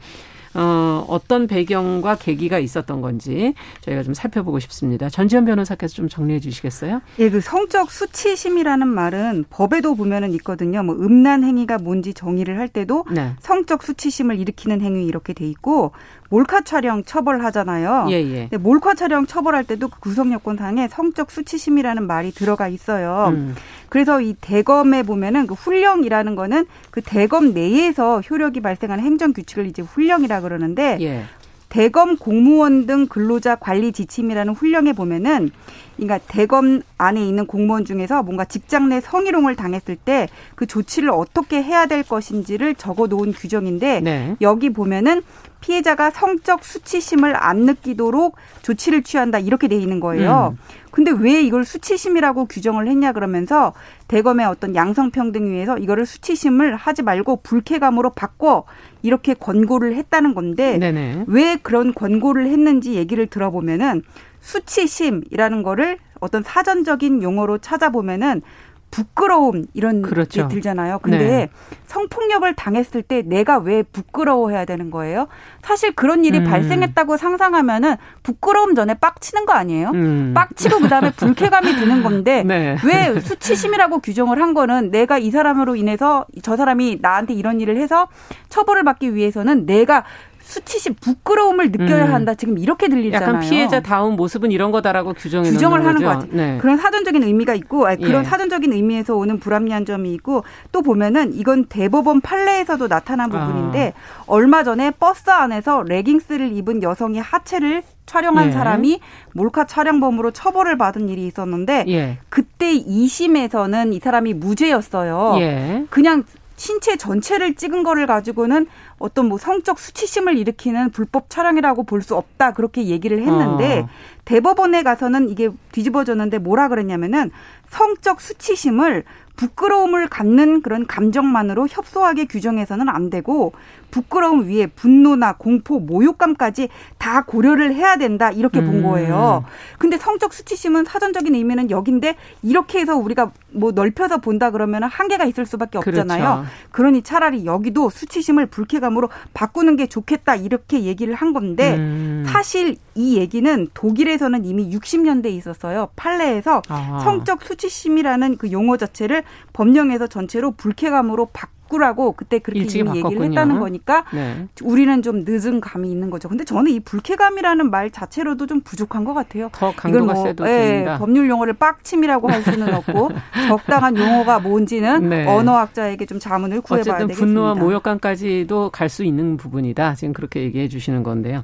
[0.55, 5.09] 어, 어떤 배경과 계기가 있었던 건지 저희가 좀 살펴보고 싶습니다.
[5.09, 7.01] 전지현 변호사께서 좀 정리해 주시겠어요?
[7.19, 10.83] 예, 그 성적 수치심이라는 말은 법에도 보면은 있거든요.
[10.83, 13.33] 뭐 음란 행위가 뭔지 정의를 할 때도 네.
[13.41, 15.93] 성적 수치심을 일으키는 행위 이렇게 돼 있고
[16.31, 18.07] 몰카 촬영 처벌하잖아요.
[18.11, 18.49] 예, 예.
[18.49, 23.33] 근데 몰카 촬영 처벌할 때도 그 구성 요건상에 성적 수치심이라는 말이 들어가 있어요.
[23.35, 23.55] 음.
[23.89, 29.83] 그래서 이 대검에 보면은 그 훈령이라는 거는 그 대검 내에서 효력이 발생하는 행정 규칙을 이제
[29.83, 31.25] 훈령이라 그러는데 예.
[31.69, 35.51] 대검 공무원 등 근로자 관리 지침이라는 훈령에 보면은
[35.97, 41.63] 그러니까 대검 안에 있는 공무원 중에서 뭔가 직장 내 성희롱을 당했을 때 그 조치를 어떻게
[41.63, 44.37] 해야 될 것인지를 적어 놓은 규정인데 네.
[44.41, 45.23] 여기 보면은
[45.61, 50.57] 피해자가 성적 수치심을 안 느끼도록 조치를 취한다 이렇게 돼 있는 거예요.
[50.91, 53.73] 근데 왜 이걸 수치심이라고 규정을 했냐 그러면서
[54.07, 58.65] 대검의 어떤 양성평등 위에서 이거를 수치심을 하지 말고 불쾌감으로 바꿔
[59.03, 61.25] 이렇게 권고를 했다는 건데 네네.
[61.27, 64.03] 왜 그런 권고를 했는지 얘기를 들어보면은
[64.45, 68.43] 수치심이라는 거를 어떤 사전적인 용어로 찾아보면은
[68.91, 70.47] 부끄러움 이런 그렇죠.
[70.47, 71.01] 게 들잖아요.
[71.03, 71.49] 근데 네.
[71.87, 75.27] 성폭력을 당했을 때 내가 왜 부끄러워해야 되는 거예요?
[75.63, 76.45] 사실 그런 일이 음.
[76.45, 79.91] 발생했다고 상상하면은 부끄러움 전에 빡치는 거 아니에요?
[79.95, 80.33] 음.
[80.35, 82.77] 빡치고 그다음에 불쾌감이 드는 건데 네.
[82.85, 88.07] 왜 수치심이라고 규정을 한 거는 내가 이 사람으로 인해서 저 사람이 나한테 이런 일을 해서
[88.49, 90.05] 처벌을 받기 위해서는 내가
[90.45, 92.15] 수치심 부끄러움을 느껴야 음.
[92.15, 92.35] 한다.
[92.35, 93.29] 지금 이렇게 들리잖아요.
[93.29, 96.29] 약간 피해자 다운 모습은 이런 거다라고 규정해 규정을 하는 거죠.
[96.31, 96.59] 네.
[96.61, 98.29] 그런 사전적인 의미가 있고 아니, 그런 예.
[98.29, 103.47] 사전적인 의미에서 오는 불합리한 점이 있고 또 보면은 이건 대법원 판례에서도 나타난 아.
[103.47, 103.95] 부분인데
[104.27, 108.53] 얼마 전에 버스 안에서 레깅스를 입은 여성이 하체를 촬영한 예.
[108.53, 109.01] 사람이
[109.33, 112.19] 몰카 촬영범으로 처벌을 받은 일이 있었는데 예.
[112.29, 115.37] 그때 2심에서는 이 사람이 무죄였어요.
[115.39, 115.87] 예.
[115.89, 116.25] 그냥
[116.57, 118.67] 신체 전체를 찍은 거를 가지고는
[118.99, 123.89] 어떤 뭐 성적 수치심을 일으키는 불법 촬영이라고 볼 수 없다 그렇게 얘기를 했는데 어.
[124.27, 127.31] 대법원에 가서는 이게 뒤집어졌는데 뭐라 그랬냐면은
[127.75, 129.03] 성적 수치심을
[129.37, 133.53] 부끄러움을 갖는 그런 감정만으로 협소하게 규정해서는 안 되고
[133.91, 138.83] 부끄러움 위에 분노나 공포, 모욕감까지 다 고려를 해야 된다 이렇게 본 음.
[138.83, 139.45] 거예요.
[139.79, 145.47] 근데 성적 수치심은 사전적인 의미는 여긴데 이렇게 해서 우리가 뭐 넓혀서 본다 그러면 한계가 있을
[145.47, 146.25] 수밖에 없잖아요.
[146.25, 146.45] 그렇죠.
[146.73, 152.25] 그러니 차라리 여기도 수치심을 불쾌감으로 바꾸는 게 좋겠다 이렇게 얘기를 한 건데 음.
[152.27, 155.89] 사실 이 얘기는 독일에서는 이미 60년대에 있었어요.
[155.95, 157.01] 판례에서 아.
[157.05, 159.23] 성적 수치 심이라는 그 용어 자체를
[159.53, 163.25] 법령에서 전체로 불쾌감으로 바꾸라고 그때 그렇게 얘기를 바꿨군요.
[163.31, 164.47] 했다는 거니까 네.
[164.63, 166.29] 우리는 좀 늦은 감이 있는 거죠.
[166.29, 169.49] 근데 저는 이 불쾌감이라는 말 자체로도 좀 부족한 것 같아요.
[169.53, 170.97] 더 강도가 뭐, 세도 예.
[170.99, 173.11] 법률 용어를 빡침이라고 할 수는 없고
[173.49, 175.27] 적당한 용어가 뭔지는 네.
[175.27, 177.27] 언어학자에게 좀 자문을 구해봐야 어쨌든 되겠습니다.
[177.27, 179.95] 분노와 모욕감까지도 갈 수 있는 부분이다.
[179.95, 181.43] 지금 그렇게 얘기해 주시는 건데요.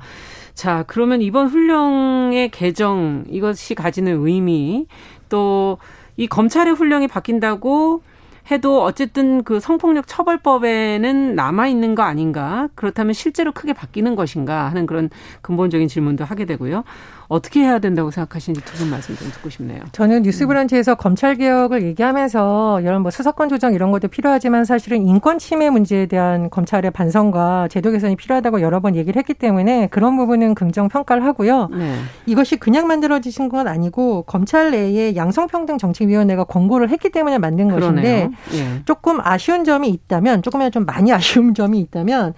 [0.55, 4.87] 자, 그러면 이번 훈령의 개정 이것이 가지는 의미
[5.31, 5.79] 또
[6.21, 8.03] 이 검찰의 훈령이 바뀐다고
[8.51, 12.69] 해도 어쨌든 그 성폭력 처벌법에는 남아 있는 거 아닌가?
[12.75, 15.09] 그렇다면 실제로 크게 바뀌는 것인가 하는 그런
[15.41, 16.85] 근본적인 질문도 하게 되고요.
[17.31, 19.81] 어떻게 해야 된다고 생각하시는지 두 분 말씀 좀 듣고 싶네요.
[19.93, 25.71] 저는 뉴스브런치에서 검찰 개혁을 얘기하면서 이런 뭐 수사권 조정 이런 것도 필요하지만 사실은 인권 침해
[25.71, 30.89] 문제에 대한 검찰의 반성과 제도 개선이 필요하다고 여러 번 얘기를 했기 때문에 그런 부분은 긍정
[30.89, 31.69] 평가를 하고요.
[31.73, 31.95] 네.
[32.27, 38.29] 이것이 그냥 만들어지신 건 아니고 검찰 내에 양성평등 정책위원회가 권고를 했기 때문에 만든 것인데.
[38.55, 38.83] 예.
[38.85, 42.35] 조금 아쉬운 점이 있다면 조금이나 좀 많이 아쉬운 점이 있다면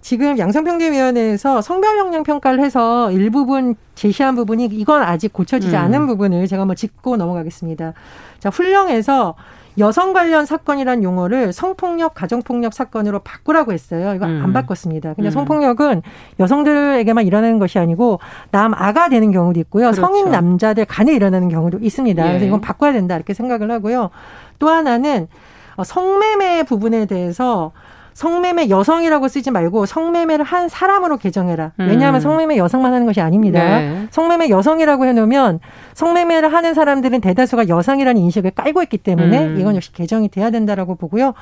[0.00, 5.80] 지금 양성평등위원회에서 성별 역량 평가를 해서 일부분 제시한 부분이 이건 아직 고쳐지지 음.
[5.80, 7.92] 않은 부분을 제가 한번 짚고 넘어가겠습니다.
[8.38, 9.34] 자, 훈령에서
[9.78, 14.12] 여성 관련 사건이란 용어를 성폭력, 가정폭력 사건으로 바꾸라고 했어요.
[14.14, 14.40] 이거 음.
[14.44, 15.14] 안 바꿨습니다.
[15.14, 15.30] 근데 음.
[15.30, 16.02] 성폭력은
[16.40, 18.18] 여성들에게만 일어나는 것이 아니고
[18.50, 19.90] 남 아가 되는 경우도 있고요.
[19.90, 20.00] 그렇죠.
[20.00, 22.22] 성인 남자들 간에 일어나는 경우도 있습니다.
[22.24, 22.28] 예.
[22.28, 24.10] 그래서 이건 바꿔야 된다 이렇게 생각을 하고요.
[24.58, 25.28] 또 하나는
[25.76, 27.70] 어, 성매매 부분에 대해서
[28.18, 31.70] 성매매 여성이라고 쓰지 말고 성매매를 한 사람으로 개정해라.
[31.76, 32.20] 왜냐하면 음.
[32.20, 33.60] 성매매 여성만 하는 것이 아닙니다.
[33.60, 34.08] 네.
[34.10, 35.60] 성매매 여성이라고 해놓으면
[35.94, 39.60] 성매매를 하는 사람들은 대다수가 여성이라는 인식을 깔고 있기 때문에 음.
[39.60, 41.34] 이건 역시 개정이 돼야 된다라고 보고요.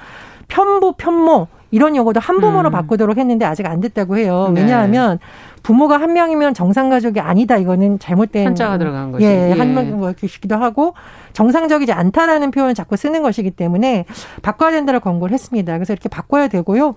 [0.48, 2.72] 편부, 편모 이런 용어도 한부모로 음.
[2.72, 4.50] 바꾸도록 했는데 아직 안 됐다고 해요.
[4.52, 4.60] 네.
[4.60, 5.18] 왜냐하면
[5.66, 7.56] 부모가 한 명이면 정상 가족이 아니다.
[7.56, 9.24] 이거는 잘못된 한자가 들어간 것이.
[9.24, 9.58] 예, 예.
[9.58, 10.94] 한 것이기도 하고
[11.32, 14.04] 정상적이지 않다라는 표현을 자꾸 쓰는 것이기 때문에
[14.42, 15.72] 바꿔야 된다고 권고를 했습니다.
[15.72, 16.94] 그래서 이렇게 바꿔야 되고요.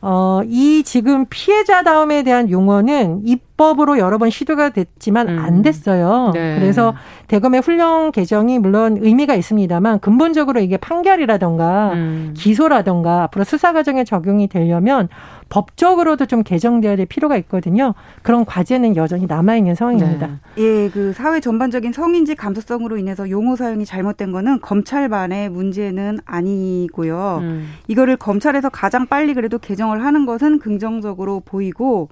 [0.00, 3.24] 어, 이 지금 피해자다움에 대한 용어는
[3.58, 5.38] 입법으로 여러 번 시도가 됐지만 음.
[5.40, 6.30] 안 됐어요.
[6.32, 6.58] 네.
[6.58, 6.94] 그래서
[7.26, 12.34] 대검의 훈령 개정이 물론 의미가 있습니다만 근본적으로 이게 판결이라던가 음.
[12.36, 15.08] 기소라던가 앞으로 수사 과정에 적용이 되려면
[15.50, 17.94] 법적으로도 좀 개정돼야 될 필요가 있거든요.
[18.22, 20.26] 그런 과제는 여전히 남아 있는 상황입니다.
[20.54, 20.62] 네.
[20.62, 27.38] 예, 그 사회 전반적인 성인지 감수성으로 인해서 용어 사용이 잘못된 거는 검찰만의 문제는 아니고요.
[27.40, 27.68] 음.
[27.88, 32.10] 이거를 검찰에서 가장 빨리 그래도 개정을 하는 것은 긍정적으로 보이고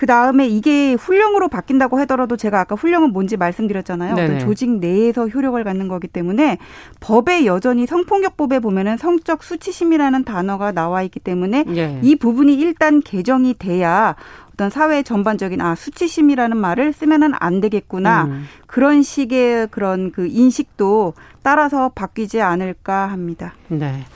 [0.00, 4.14] 그 다음에 이게 훈령으로 바뀐다고 하더라도 제가 아까 훈령은 뭔지 말씀드렸잖아요.
[4.14, 4.36] 네네.
[4.36, 6.56] 어떤 조직 내에서 효력을 갖는 거기 때문에
[7.00, 12.00] 법에 여전히 성폭력법에 보면은 성적 수치심이라는 단어가 나와 있기 때문에 예.
[12.02, 14.16] 이 부분이 일단 개정이 돼야
[14.54, 18.46] 어떤 사회 전반적인 아 수치심이라는 말을 쓰면은 안 되겠구나 음.
[18.66, 23.52] 그런 식의 그런 그 인식도 따라서 바뀌지 않을까 합니다.
[23.68, 24.06] 네.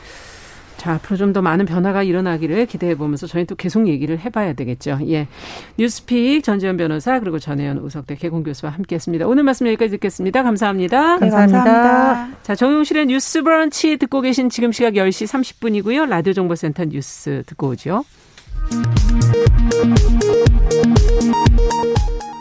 [0.85, 4.99] 자, 앞으로 좀 더 많은 변화가 일어나기를 기대해 보면서 저희 또 계속 얘기를 해봐야 되겠죠.
[5.09, 5.27] 예.
[5.79, 9.27] 뉴스픽 전지현 변호사 그리고 전혜연 우석대 개공 교수와 함께했습니다.
[9.27, 10.43] 오늘 말씀 여기까지 듣겠습니다.
[10.43, 11.15] 감사합니다.
[11.15, 11.65] 네, 감사합니다.
[11.65, 12.39] 감사합니다.
[12.43, 16.07] 자, 정용실의 뉴스 브런치 듣고 계신 지금 시각 10시 30분이고요.
[16.07, 18.05] 라디오 정보센터 뉴스 듣고 오죠.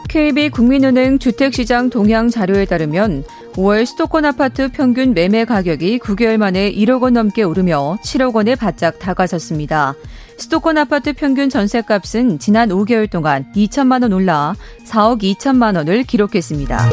[0.09, 7.03] KB 국민은행 주택시장 동향 자료에 따르면 5월 수도권 아파트 평균 매매 가격이 9개월 만에 1억
[7.03, 9.93] 원 넘게 오르며 7억 원에 바짝 다가섰습니다.
[10.37, 16.89] 수도권 아파트 평균 전세값은 지난 5개월 동안 2천만 원 올라 4억 2천만 원을 기록했습니다.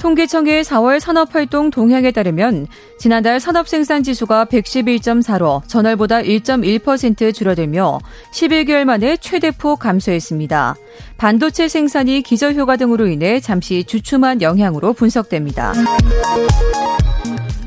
[0.00, 2.66] 통계청의 4월 산업활동 동향에 따르면
[2.98, 7.98] 지난달 산업생산지수가 111.4로 전월보다 1.1% 줄어들며
[8.32, 10.76] 11개월 만에 최대폭 감소했습니다.
[11.18, 15.74] 반도체 생산이 기저효과 등으로 인해 잠시 주춤한 영향으로 분석됩니다.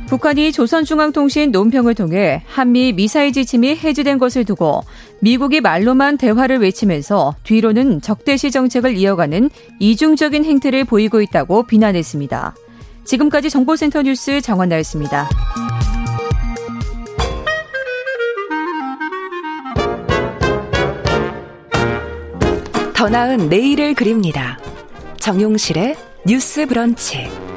[0.08, 4.82] 북한이 조선중앙통신 논평을 통해 한미 미사일 지침이 해지된 것을 두고
[5.22, 12.56] 미국이 말로만 대화를 외치면서 뒤로는 적대시 정책을 이어가는 이중적인 행태를 보이고 있다고 비난했습니다.
[13.06, 15.30] 지금까지 정보센터 뉴스 정원나였습니다.
[22.94, 24.58] 더 나은 내일을 그립니다.
[25.18, 27.53] 정용실의 뉴스 브런치.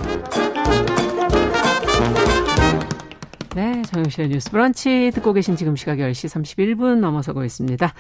[3.57, 7.95] 네, 정영실의 뉴스 브런치 듣고 계신 지금 시각 10시 31분 넘어서고 있습니다.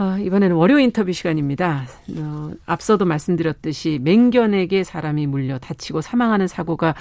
[0.00, 1.84] 어, 이번에는 월요 인터뷰 시간입니다.
[2.16, 6.96] 어, 앞서도 말씀드렸듯이 맹견에게 사람이 물려 다치고 사망하는 사고가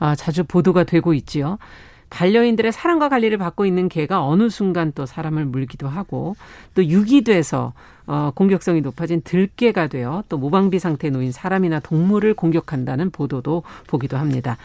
[0.00, 1.58] 어, 자주 보도가 되고 있지요.
[2.08, 6.36] 반려인들의 사랑과 관리를 받고 있는 개가 어느 순간 또 사람을 물기도 하고
[6.74, 7.74] 또 육이 돼서
[8.06, 14.56] 어, 공격성이 높아진 들개가 되어 또 모방비 상태에 놓인 사람이나 동물을 공격한다는 보도도 보기도 합니다.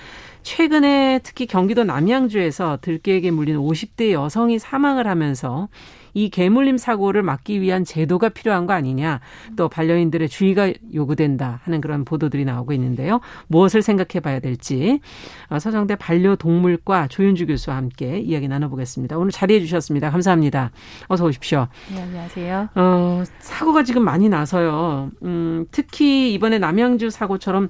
[0.48, 5.68] 최근에 특히 경기도 남양주에서 들개에게 물린 50대 여성이 사망을 하면서
[6.14, 9.20] 이 개물림 사고를 막기 위한 제도가 필요한 거 아니냐
[9.58, 13.20] 또 반려인들의 주의가 요구된다 하는 그런 보도들이 나오고 있는데요.
[13.48, 15.02] 무엇을 생각해 봐야 될지
[15.50, 19.18] 어, 서정대 반려동물과 조윤주 교수와 함께 이야기 나눠보겠습니다.
[19.18, 20.12] 오늘 자리해 주셨습니다.
[20.12, 20.72] 감사합니다.
[21.10, 21.68] 어서 오십시오.
[21.94, 22.70] 네, 안녕하세요.
[22.74, 25.12] 어, 사고가 지금 많이 나서요.
[25.24, 27.68] 음, 특히 이번에 남양주 사고처럼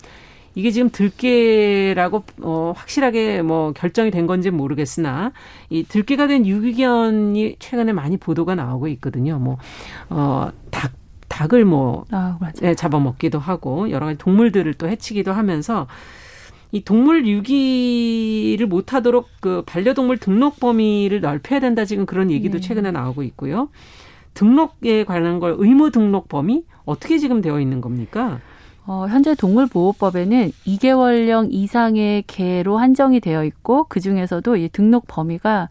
[0.57, 5.31] 이게 지금 들깨라고 어, 확실하게 뭐 결정이 된 건지 는 모르겠으나
[5.69, 9.37] 이 들깨가 된 유기견이 최근에 많이 보도가 나오고 있거든요.
[9.37, 9.59] 뭐
[10.09, 10.93] 어, 닭
[11.29, 12.39] 닭을 뭐 아.
[12.63, 15.85] 예, 잡아먹기도 하고 여러 가지 동물들을 또 해치기도 하면서
[16.71, 22.61] 이 동물 유기를 못하도록 그 반려동물 등록 범위를 넓혀야 된다 지금 그런 얘기도 네.
[22.61, 23.69] 최근에 나오고 있고요.
[24.33, 28.39] 등록에 관한 걸 의무 등록 범위 어떻게 지금 되어 있는 겁니까?
[28.87, 35.67] 어, 현재 동물보호법에는 2개월령 이상의 개로 한정이 되어 있고 그 중에서도 이 등록 범위가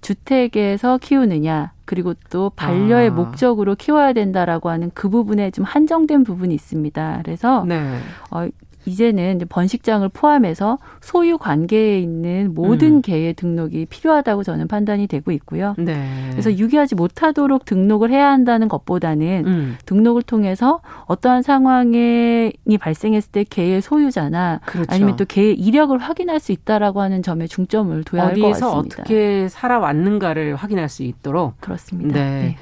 [0.00, 3.12] 주택에서 키우느냐 그리고 또 반려의 아.
[3.12, 7.20] 목적으로 키워야 된다라고 하는 그 부분에 좀 한정된 부분이 있습니다.
[7.24, 7.98] 그래서 네.
[8.32, 8.48] 어,
[8.86, 13.02] 이제는 이제 번식장을 포함해서 소유 관계에 있는 모든 음.
[13.02, 15.74] 개의 등록이 필요하다고 저는 판단이 되고 있고요.
[15.78, 16.08] 네.
[16.30, 23.82] 그래서 유기하지 못하도록 등록을 해야 한다는 것보다는 음, 등록을 통해서 어떠한 상황이 발생했을 때 개의
[23.82, 24.86] 소유자나 그렇죠.
[24.88, 28.96] 아니면 또 개의 이력을 확인할 수 있다라고 하는 점에 중점을 둬야 할것 어디에서 같습니다.
[29.00, 32.14] 어떻게 살아왔는가를 확인할 수 있도록 그렇습니다.
[32.14, 32.30] 네.
[32.30, 32.56] 네.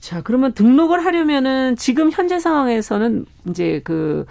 [0.00, 4.24] 자, 그러면 등록을 하려면은 지금 현재 상황에서는 이제 그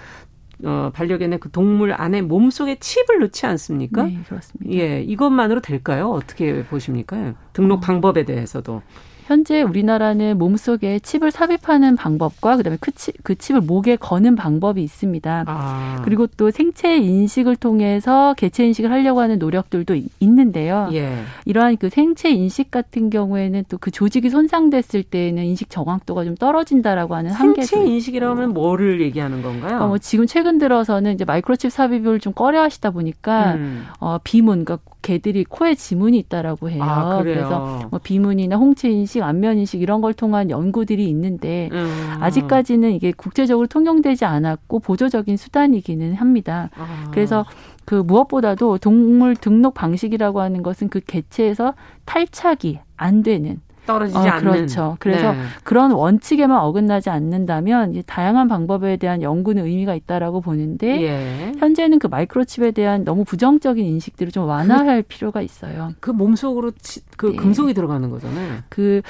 [0.63, 4.03] 어, 반려견의 그 동물 안에 몸속에 칩을 넣지 않습니까?
[4.03, 4.71] 네, 그렇습니다.
[4.73, 6.09] 예, 이것만으로 될까요?
[6.11, 7.35] 어떻게 보십니까?
[7.53, 7.79] 등록 어.
[7.81, 8.81] 방법에 대해서도.
[9.25, 15.45] 현재 우리나라는 몸속에 칩을 삽입하는 방법과 그다음에 그, 칩, 그 칩을 목에 거는 방법이 있습니다.
[15.47, 16.01] 아.
[16.05, 20.89] 그리고 또 생체 인식을 통해서 개체 인식을 하려고 하는 노력들도 이- 있는데요.
[20.93, 21.17] 예.
[21.45, 27.15] 이러한 그 생체 인식 같은 경우에는 또 그 조직이 손상됐을 때에는 인식 정확도가 좀 떨어진다라고
[27.15, 29.61] 하는 한계도 생체 인식이라고 하면 뭐를 얘기하는 건가요?
[29.65, 33.85] 그러니까 뭐 지금 최근 들어서는 이제 마이크로칩 삽입을 좀 꺼려하시다 보니까 음.
[33.99, 36.81] 어 비문 그러니까 개들이 코에 지문이 있다라고 해요.
[36.83, 37.35] 아, 그래요?
[37.35, 42.17] 그래서 뭐 비문이나 홍채 인식, 안면 인식 이런 걸 통한 연구들이 있는데 음.
[42.19, 46.71] 아직까지는 이게 국제적으로 통용되지 않았고 보조적인 수단이기는 합니다.
[46.75, 47.11] 아.
[47.11, 47.45] 그래서
[47.85, 54.51] 그 무엇보다도 동물 등록 방식이라고 하는 것은 그 개체에서 탈착이 안 되는 떨어지지 어, 않는.
[54.51, 54.97] 그렇죠.
[54.99, 55.39] 그래서 네.
[55.63, 61.51] 그런 원칙에만 어긋나지 않는다면 이제 다양한 방법에 대한 연구는 의미가 있다라고 보는데 예.
[61.59, 65.91] 현재는 그 마이크로칩에 대한 너무 부정적인 인식들을 좀 완화할 필요가 있어요.
[65.99, 67.35] 그 몸속으로 치- 그 네.
[67.35, 68.59] 금속이 들어가는 거잖아요.
[68.69, 69.01] 그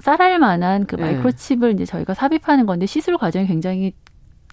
[0.00, 1.02] 쌀알 만한 그 네.
[1.02, 3.92] 마이크로칩을 이제 저희가 삽입하는 건데 시술 과정이 굉장히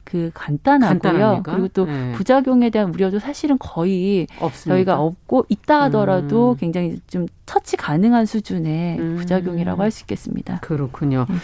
[0.04, 1.00] 그 간단하고요.
[1.00, 1.52] 간단합니까?
[1.52, 2.12] 그리고 또 네.
[2.14, 4.76] 부작용에 대한 우려도 사실은 거의 없습니다.
[4.76, 6.58] 저희가 없고 있다 하더라도 음.
[6.58, 9.16] 굉장히 좀 처치 가능한 수준의 음.
[9.18, 10.60] 부작용이라고 할 수 있겠습니다.
[10.62, 11.26] 그렇군요.
[11.30, 11.40] 음.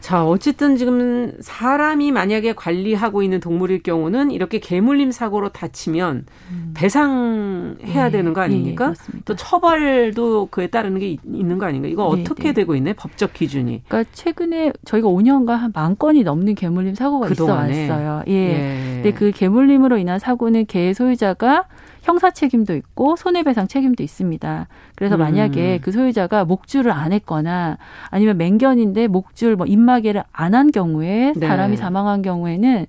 [0.00, 6.24] 자, 어쨌든 지금 사람이 만약에 관리하고 있는 동물일 경우는 이렇게 개물림 사고로 다치면
[6.74, 8.86] 배상해야 예, 되는 거 예, 아닙니까?
[8.86, 9.22] 그렇습니다.
[9.26, 11.86] 또 처벌도 그에 따르는 게 있- 있는 거 아닌가?
[11.88, 12.52] 이거 네, 어떻게 네.
[12.54, 12.94] 되고 있네?
[12.94, 13.82] 법적 기준이.
[13.88, 17.88] 그러니까 최근에 저희가 5년간 한 만 건이 넘는 개물림 사고가 있어 그동안에.
[17.88, 18.22] 왔어요.
[18.28, 18.32] 예.
[18.32, 18.94] 예.
[18.94, 21.66] 근데 그 개물림으로 인한 사고는 개 소유자가
[22.10, 24.66] 형사 책임도 있고 손해배상 책임도 있습니다.
[24.96, 25.20] 그래서 음.
[25.20, 27.78] 만약에 그 소유자가 목줄을 안 했거나
[28.10, 31.46] 아니면 맹견인데 목줄 뭐 입마개를 안 한 경우에 네.
[31.46, 32.86] 사람이 사망한 경우에는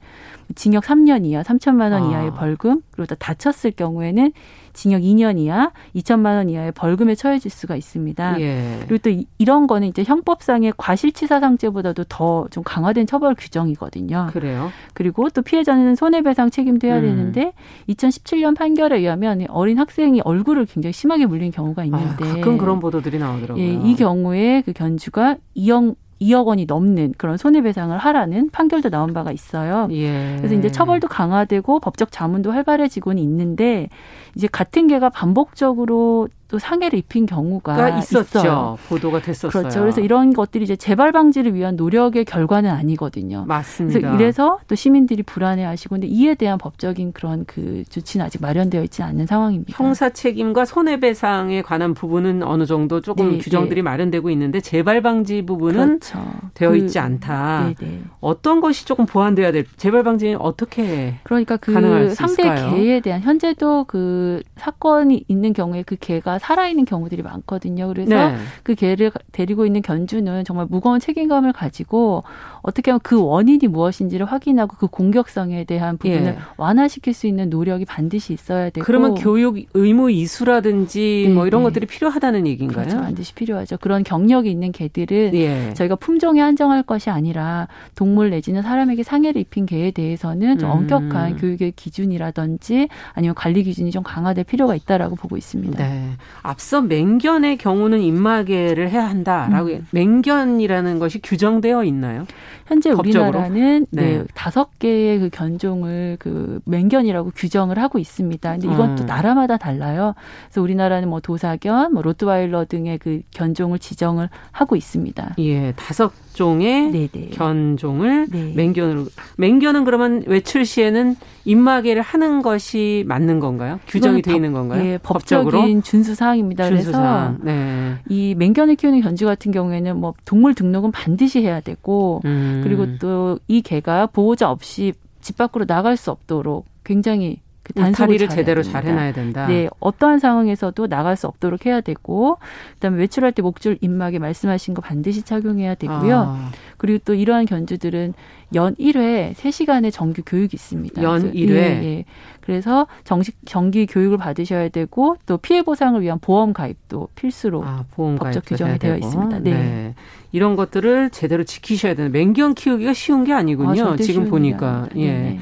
[0.55, 2.09] 징역 3년 이하 3천만 원 아.
[2.11, 4.31] 이하의 벌금 그리고 또 다쳤을 경우에는
[4.73, 8.39] 징역 2년 이하 2천만 원 이하의 벌금에 처해질 수가 있습니다.
[8.39, 8.79] 예.
[8.87, 14.27] 그리고 또 이- 이런 거는 이제 형법상의 과실치사상죄보다도 더 좀 강화된 처벌 규정이거든요.
[14.31, 14.71] 그래요.
[14.93, 17.01] 그리고 또 피해자는 손해배상 책임도 해야 음.
[17.01, 17.53] 되는데
[17.89, 23.19] 2017년 판결에 의하면 어린 학생이 얼굴을 굉장히 심하게 물린 경우가 아, 있는데 가끔 그런 보도들이
[23.19, 23.63] 나오더라고요.
[23.63, 29.31] 예, 이 경우에 그 견주가 2억 2억 원이 넘는 그런 손해배상을 하라는 판결도 나온 바가
[29.31, 29.87] 있어요.
[29.91, 30.35] 예.
[30.37, 33.89] 그래서 이제 처벌도 강화되고 법적 자문도 활발해지고는 있는데
[34.35, 38.39] 이제 같은 개가 반복적으로 또 상해를 입힌 경우가 가 있었죠.
[38.39, 38.77] 있어요.
[38.89, 39.49] 보도가 됐었어요.
[39.51, 39.79] 그렇죠.
[39.79, 43.45] 그래서 이런 것들이 이제 재발 방지를 위한 노력의 결과는 아니거든요.
[43.47, 43.99] 맞습니다.
[43.99, 49.01] 그래서 이래서 또 시민들이 불안해하시고 근데 이에 대한 법적인 그런 그 조치는 아직 마련되어 있지
[49.01, 49.71] 않는 상황입니다.
[49.77, 53.81] 형사 책임과 손해배상에 관한 부분은 어느 정도 조금 네, 규정들이 네.
[53.83, 56.19] 마련되고 있는데 재발 방지 부분은 그렇죠.
[56.53, 57.73] 되어 그- 있지 않다.
[57.79, 58.01] 네네.
[58.19, 59.65] 어떤 것이 조금 보완돼야 될?
[59.77, 61.15] 재발 방지는 어떻게?
[61.23, 62.75] 그러니까 가능할 그수 상대 있을까요?
[62.75, 64.20] 개에 대한 현재도 그
[64.57, 67.87] 사건이 있는 경우에 그 개가 살아있는 경우들이 많거든요.
[67.87, 68.35] 그래서 네.
[68.63, 72.23] 그 개를 데리고 있는 견주는 정말 무거운 책임감을 가지고
[72.61, 76.37] 어떻게 하면 그 원인이 무엇인지를 확인하고 그 공격성에 대한 부분을 예.
[76.57, 81.69] 완화시킬 수 있는 노력이 반드시 있어야 되고 그러면 교육 의무 이수라든지 네, 뭐 이런 네.
[81.69, 82.85] 것들이 필요하다는 얘기인가요?
[82.85, 83.01] 그렇죠.
[83.01, 83.77] 반드시 필요하죠.
[83.77, 85.73] 그런 경력이 있는 개들은 예.
[85.73, 90.75] 저희가 품종에 한정할 것이 아니라 동물 내지는 사람에게 상해를 입힌 개에 대해서는 좀 음.
[90.75, 95.81] 엄격한 교육의 기준이라든지 아니면 관리 기준이 좀 강화될 필요가 있다라고 보고 있습니다.
[95.81, 96.11] 네.
[96.41, 99.87] 앞서 맹견의 경우는 입마개를 해야 한다라고 음.
[99.91, 102.25] 맹견이라는 것이 규정되어 있나요?
[102.67, 103.39] 현재 법적으로?
[103.39, 104.01] 우리나라는 네.
[104.01, 108.51] 네, 다섯 개의 그 견종을 그 맹견이라고 규정을 하고 있습니다.
[108.51, 109.07] 근데 이건 또 음.
[109.07, 110.13] 나라마다 달라요.
[110.47, 115.35] 그래서 우리나라는 뭐 도사견, 뭐 로트와일러 등의 그 견종을 지정을 하고 있습니다.
[115.39, 117.29] 예, 다섯 종의 네네.
[117.31, 118.53] 견종을 네.
[118.55, 119.05] 맹견으로
[119.37, 121.15] 맹견은 그러면 외출 시에는
[121.45, 123.79] 입마개를 하는 것이 맞는 건가요?
[123.87, 124.83] 규정이 돼 법- 있는 건가요?
[124.85, 126.67] 예, 법적인 준수 사항입니다.
[126.67, 127.39] 준수사항.
[127.41, 127.95] 그래서 네.
[128.09, 132.61] 이 맹견을 키우는 견주 같은 경우에는 뭐 동물 등록은 반드시 해야 되고 음.
[132.63, 137.39] 그리고 또 이 개가 보호자 없이 집 밖으로 나갈 수 없도록 굉장히
[137.71, 138.63] 그 단속을 제대로.
[138.63, 139.47] 잘 해놔야 된다.
[139.47, 142.37] 네, 어떠한 상황에서도 나갈 수 없도록 해야 되고,
[142.75, 146.15] 그다음에 외출할 때 목줄 입마개 말씀하신 거 반드시 착용해야 되고요.
[146.17, 148.13] 아, 그리고 또 이러한 견주들은
[148.55, 151.01] 연 1회 3시간의 정규 교육이 있습니다.
[151.03, 151.55] 연 그래서- 일회?
[151.61, 152.05] 예, 예.
[152.41, 158.15] 그래서 정식 정기 교육을 받으셔야 되고 또 피해 보상을 위한 보험 가입도 필수로 아, 보험
[158.15, 159.05] 법적 규정이 되어 되고.
[159.05, 159.39] 있습니다.
[159.39, 159.93] 네.
[160.33, 163.89] 이런 것들을 제대로 지키셔야 되는 맹견 키우기가 쉬운 게 아니군요.
[163.91, 164.87] 아, 지금 보니까.
[164.97, 165.09] 예.
[165.11, 165.29] 아닙니다.
[165.29, 165.39] 네네.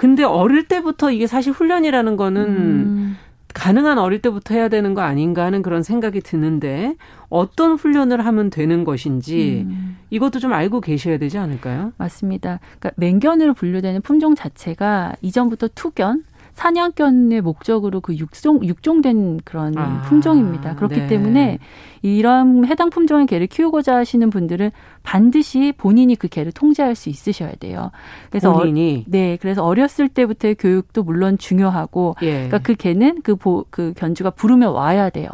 [0.00, 3.16] 근데 어릴 때부터 이게 사실 훈련이라는 거는 음,
[3.52, 6.96] 가능한 어릴 때부터 해야 되는 거 아닌가 하는 그런 생각이 드는데
[7.28, 9.98] 어떤 훈련을 하면 되는 것인지 음.
[10.08, 11.92] 이것도 좀 알고 계셔야 되지 않을까요?
[11.98, 12.60] 맞습니다.
[12.78, 16.24] 그러니까 맹견으로 분류되는 품종 자체가 이전부터 투견,
[16.60, 20.74] 사냥견의 목적으로 그 육종 육종된 그런 아, 품종입니다.
[20.74, 21.06] 그렇기 네.
[21.06, 21.58] 때문에
[22.02, 24.70] 이런 해당 품종의 개를 키우고자 하시는 분들은
[25.02, 27.90] 반드시 본인이 그 개를 통제할 수 있으셔야 돼요.
[28.28, 32.32] 그래서 어, 본인이 네, 그래서 어렸을 때부터의 교육도 물론 중요하고, 예.
[32.32, 35.30] 그러니까 그 개는 그, 보, 그 견주가 부르면 와야 돼요.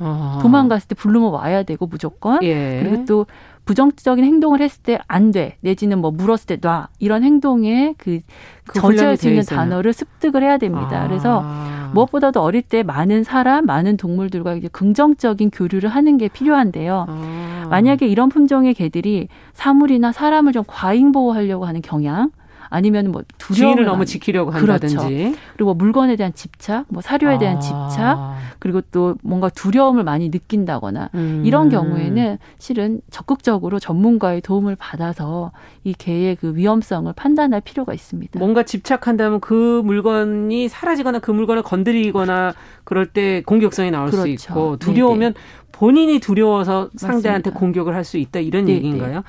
[0.00, 0.40] 아.
[0.42, 2.42] 도망갔을 때 부르면 와야 되고 무조건.
[2.42, 2.80] 예.
[2.82, 3.26] 그리고 또
[3.64, 5.56] 부정적인 행동을 했을 때 안 돼.
[5.60, 6.88] 내지는 뭐 물었을 때 놔.
[6.98, 8.20] 이런 행동에 그
[8.66, 9.58] 그 저지할 수 있는 있어요.
[9.58, 11.02] 단어를 습득을 해야 됩니다.
[11.02, 11.06] 아.
[11.08, 11.44] 그래서
[11.92, 17.04] 무엇보다도 어릴 때 많은 사람, 많은 동물들과 이제 긍정적인 교류를 하는 게 필요한데요.
[17.08, 17.66] 아.
[17.70, 22.30] 만약에 이런 품종의 개들이 사물이나 사람을 좀 과잉 보호하려고 하는 경향,
[22.74, 24.72] 아니면 뭐 두려움을 주인을 너무 지키려고 그렇죠.
[24.98, 25.36] 한다든지.
[25.54, 27.60] 그리고 뭐 물건에 대한 집착, 뭐 사료에 대한 아.
[27.60, 31.42] 집착, 그리고 또 뭔가 두려움을 많이 느낀다거나 음.
[31.44, 35.52] 이런 경우에는 실은 적극적으로 전문가의 도움을 받아서
[35.84, 38.38] 이 개의 그 위험성을 판단할 필요가 있습니다.
[38.40, 44.30] 뭔가 집착한다면 그 물건이 사라지거나 그 물건을 건드리거나 그럴 때 공격성이 나올 수 그렇죠.
[44.32, 45.34] 있고 두려우면
[45.70, 47.60] 본인이 두려워서 상대한테 맞습니다.
[47.60, 49.22] 공격을 할 수 있다 이런 네, 얘기인가요?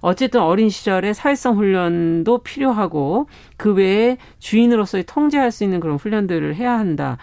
[0.00, 6.78] 어쨌든 어린 시절에 사회성 훈련도 필요하고 그 외에 주인으로서의 통제할 수 있는 그런 훈련들을 해야
[6.78, 7.18] 한다.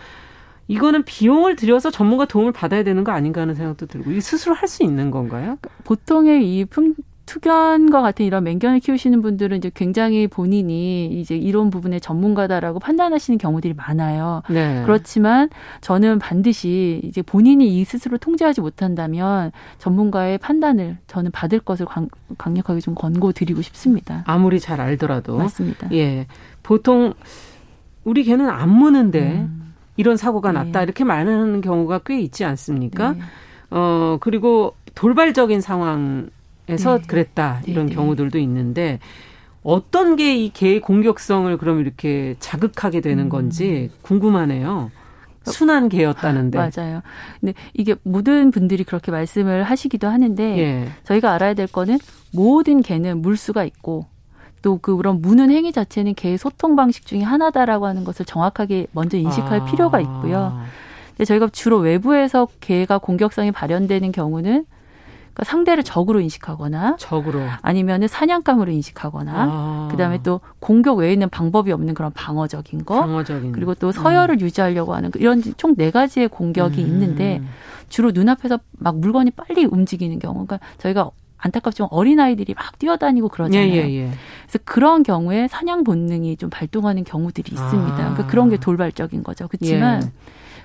[0.67, 4.67] 이거는 비용을 들여서 전문가 도움을 받아야 되는 거 아닌가 하는 생각도 들고 이게 스스로 할
[4.67, 5.57] 수 있는 건가요?
[5.85, 6.93] 보통의 이 풍,
[7.27, 13.75] 투견과 같은 이런 맹견을 키우시는 분들은 이제 굉장히 본인이 이제 이런 부분에 전문가다라고 판단하시는 경우들이
[13.75, 14.41] 많아요.
[14.49, 14.81] 네.
[14.85, 15.49] 그렇지만
[15.81, 22.07] 저는 반드시 이제 본인이 이 스스로 통제하지 못한다면 전문가의 판단을 저는 받을 것을 강,
[22.37, 24.23] 강력하게 좀 권고드리고 싶습니다.
[24.25, 25.89] 아무리 잘 알더라도 맞습니다.
[25.91, 26.27] 예.
[26.63, 27.13] 보통
[28.05, 30.63] 우리 개는 안 무는데 음, 이런 사고가 네.
[30.63, 33.11] 났다 이렇게 말하는 경우가 꽤 있지 않습니까?
[33.11, 33.19] 네.
[33.69, 36.29] 어 그리고 돌발적인 상황
[36.69, 37.07] 에서 네.
[37.07, 37.95] 그랬다 네, 이런 네.
[37.95, 38.99] 경우들도 있는데
[39.63, 43.29] 어떤 게 이 개의 공격성을 그럼 이렇게 자극하게 되는 음.
[43.29, 44.91] 건지 궁금하네요.
[45.43, 46.57] 순한 개였다는데.
[46.57, 47.01] 맞아요.
[47.39, 50.87] 근데 이게 모든 분들이 그렇게 말씀을 하시기도 하는데 예.
[51.05, 51.99] 저희가 알아야 될 거는
[52.33, 54.05] 모든 개는 물수가 있고
[54.61, 59.61] 또그 그런 무는 행위 자체는 개의 소통 방식 중에 하나다라고 하는 것을 정확하게 먼저 인식할
[59.61, 59.65] 아.
[59.65, 60.59] 필요가 있고요.
[61.09, 64.65] 근데 저희가 주로 외부에서 개가 공격성이 발현되는 경우는
[65.37, 67.41] 그러니까 상대를 적으로 인식하거나 적으로.
[67.61, 69.87] 아니면은 사냥감으로 인식하거나 아.
[69.91, 73.51] 그다음에 또 공격 외에는 방법이 없는 그런 방어적인 거 방어적인.
[73.51, 76.87] 그리고 또 서열을 유지하려고 하는 그 이런 총 네 가지의 공격이 음.
[76.87, 77.41] 있는데
[77.87, 83.71] 주로 눈앞에서 막 물건이 빨리 움직이는 경우, 그러니까 저희가 안타깝지만 어린 아이들이 막 뛰어다니고 그러잖아요.
[83.73, 84.11] 예, 예, 예.
[84.47, 87.93] 그래서 그런 경우에 사냥 본능이 좀 발동하는 경우들이 있습니다.
[87.93, 87.95] 아.
[87.95, 89.47] 그러니까 그런 게 돌발적인 거죠.
[89.47, 90.09] 그렇지만 예.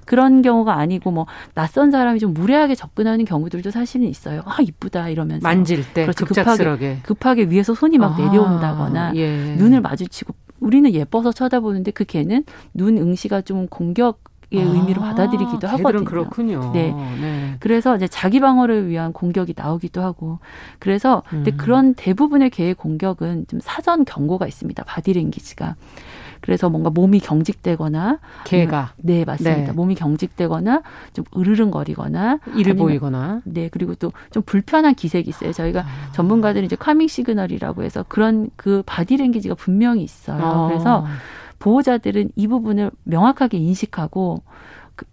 [0.05, 4.43] 그런 경우가 아니고 뭐 낯선 사람이 좀 무례하게 접근하는 경우들도 사실은 있어요.
[4.45, 6.27] 아 이쁘다 이러면서 만질 때 그렇죠.
[6.27, 6.99] 급작스럽게.
[7.03, 9.55] 급하게 위에서 손이 막 아, 내려온다거나 예.
[9.57, 14.15] 눈을 마주치고 우리는 예뻐서 쳐다보는데 그 개는 눈 응시가 좀 공격의
[14.53, 16.05] 의미로 받아들이기도 하거든요.
[16.05, 16.71] 그렇군요.
[16.73, 16.93] 네.
[17.21, 17.57] 네.
[17.59, 20.39] 그래서 이제 자기 방어를 위한 공격이 나오기도 하고
[20.79, 21.57] 그래서 근데 음.
[21.57, 24.85] 그런 대부분의 개의 공격은 좀 사전 경고가 있습니다.
[24.85, 25.77] 바디랭귀지가.
[26.43, 29.67] 그래서 뭔가 몸이 경직되거나 개가 네 맞습니다.
[29.67, 29.73] 네.
[29.73, 30.83] 몸이 경직되거나
[31.15, 35.53] 좀 으르렁거리거나 이를 보이거나 네 그리고 또 좀 불편한 기색이 있어요.
[35.53, 40.43] 저희가 전문가들이 이제 calming signal이라고 해서 그런 그 바디 랭귀지가 분명히 있어요.
[40.43, 40.69] 아.
[40.69, 41.07] 그래서
[41.59, 44.51] 보호자들은 이 부분을 명확하게 인식하고 그-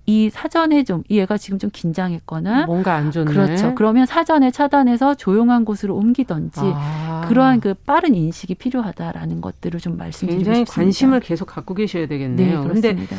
[0.06, 3.32] 이 사전에 좀 이 애가 지금 좀 긴장했거나 뭔가 안 좋네.
[3.32, 3.74] 그렇죠.
[3.74, 7.26] 그러면 사전에 차단해서 조용한 곳으로 옮기던지 아.
[7.28, 10.82] 그러한 그 빠른 인식이 필요하다라는 것들을 좀 말씀드리고 굉장히 싶습니다.
[10.84, 12.64] 관심을 계속 갖고 계셔야 네, 되겠네요.
[12.64, 13.16] 근데 그렇습니다.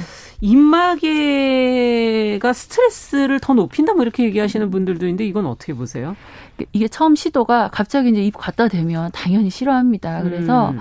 [1.21, 6.17] 입마개가 스트레스를 더 높인다 뭐 이렇게 얘기하시는 분들도 있는데 이건 어떻게 보세요?
[6.73, 10.23] 이게 처음 시도가 갑자기 이제 입 갖다 대면 당연히 싫어합니다.
[10.23, 10.81] 그래서 음.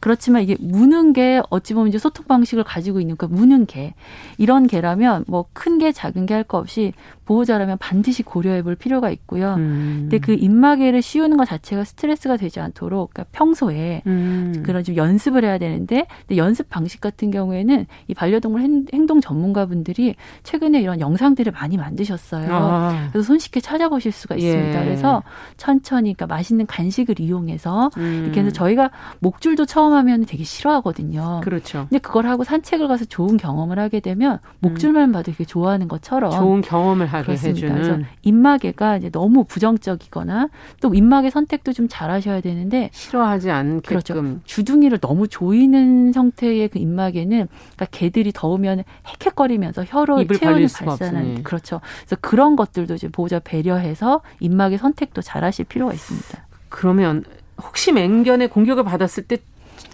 [0.00, 3.94] 그렇지만 이게 무는 게 어찌 보면 이제 소통 방식을 가지고 있는 그 무는 개
[4.38, 6.92] 이런 개라면 뭐 큰 개 작은 개 할 거 없이
[7.34, 9.54] 보호자라면 반드시 고려해 볼 필요가 있고요.
[9.54, 9.98] 음.
[10.10, 14.64] 근데 그 입마개를 씌우는 것 자체가 스트레스가 되지 않도록 그러니까 평소에 음.
[14.66, 20.16] 그런 좀 연습을 해야 되는데 근데 연습 방식 같은 경우에는 이 반려동물 행- 행동 전문가분들이
[20.42, 22.48] 최근에 이런 영상들을 많이 만드셨어요.
[22.50, 23.08] 아.
[23.12, 24.80] 그래서 손쉽게 찾아보실 수가 있습니다.
[24.80, 24.84] 예.
[24.84, 25.22] 그래서
[25.56, 28.22] 천천히 그러니까 맛있는 간식을 이용해서 음.
[28.24, 31.42] 이렇게 해서 저희가 목줄도 처음 하면 되게 싫어하거든요.
[31.44, 31.86] 그렇죠.
[31.88, 36.60] 근데 그걸 하고 산책을 가서 좋은 경험을 하게 되면 목줄만 봐도 되게 좋아하는 것처럼 좋은
[36.62, 37.66] 경험을 하게 그렇습니다.
[37.66, 40.48] 해주는 그래서 입마개가 이제 너무 부정적이거나
[40.80, 44.40] 또 입마개 선택도 좀 잘하셔야 되는데 싫어하지 않게끔 그렇죠.
[44.44, 51.42] 주둥이를 너무 조이는 형태의 그 입마개는 그러니까 개들이 더우면 헥헥거리면서 혀로 입을 체온을 발산하는.
[51.42, 51.80] 그렇죠.
[52.00, 56.46] 그래서 그런 것들도 이제 보호자 배려해서 입마개 선택도 잘하실 필요가 있습니다.
[56.68, 57.24] 그러면
[57.62, 59.38] 혹시 맹견의 공격을 받았을 때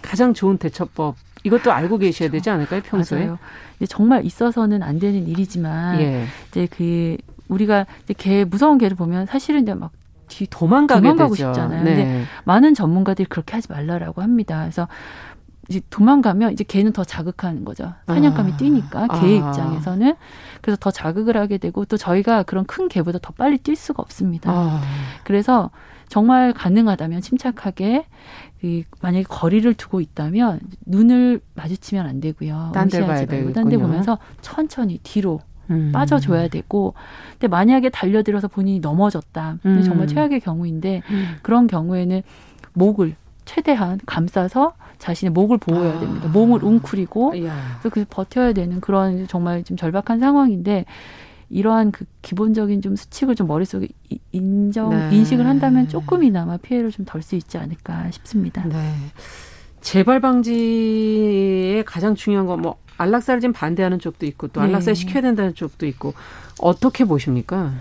[0.01, 3.25] 가장 좋은 대처법 이것도 알고 계셔야 되지 않을까요 평소에?
[3.25, 3.37] 맞아요.
[3.89, 6.25] 정말 있어서는 안 되는 일이지만 예.
[6.49, 7.17] 이제 그
[7.47, 9.91] 우리가 이제 개 무서운 개를 보면 사실은 이제 막
[10.27, 11.47] 뒤 도망가게 도망가고 되죠.
[11.53, 11.83] 싶잖아요.
[11.83, 11.95] 네.
[11.95, 14.59] 근데 많은 전문가들이 그렇게 하지 말라라고 합니다.
[14.61, 14.87] 그래서
[15.69, 17.93] 이제 도망가면 이제 개는 더 자극하는 거죠.
[18.07, 18.57] 사냥감이 아.
[18.57, 19.49] 뛰니까 개 아.
[19.49, 20.15] 입장에서는
[20.61, 24.51] 그래서 더 자극을 하게 되고 또 저희가 그런 큰 개보다 더 빨리 뛸 수가 없습니다.
[24.51, 24.81] 아,
[25.23, 25.71] 그래서
[26.07, 28.05] 정말 가능하다면 침착하게
[28.63, 32.71] 이 만약에 거리를 두고 있다면 눈을 마주치면 안 되고요.
[32.73, 33.79] 딴데 봐야 말고 딴데 되겠군요.
[33.79, 35.91] 보면서 천천히 뒤로 음.
[35.91, 36.93] 빠져줘야 되고
[37.33, 39.59] 근데 만약에 달려들어서 본인이 넘어졌다.
[39.65, 39.81] 음.
[39.83, 41.35] 정말 최악의 경우인데 음.
[41.41, 42.23] 그런 경우에는
[42.73, 45.99] 목을 최대한 감싸서 자신의 목을 보호해야 아.
[45.99, 46.27] 됩니다.
[46.27, 47.31] 몸을 웅크리고.
[47.31, 50.85] 그래서 그 버텨야 되는 그런 정말 좀 절박한 상황인데
[51.49, 55.15] 이러한 그 기본적인 좀 수칙을 좀 머릿속에 이- 인정 네.
[55.15, 58.63] 인식을 한다면 조금이나마 피해를 좀 덜 수 있지 않을까 싶습니다.
[58.67, 58.93] 네.
[59.81, 64.67] 재발 방지에 가장 중요한 건 뭐 안락사를 지금 반대하는 쪽도 있고 또 네.
[64.67, 66.13] 안락사 시켜야 된다는 쪽도 있고
[66.59, 67.71] 어떻게 보십니까?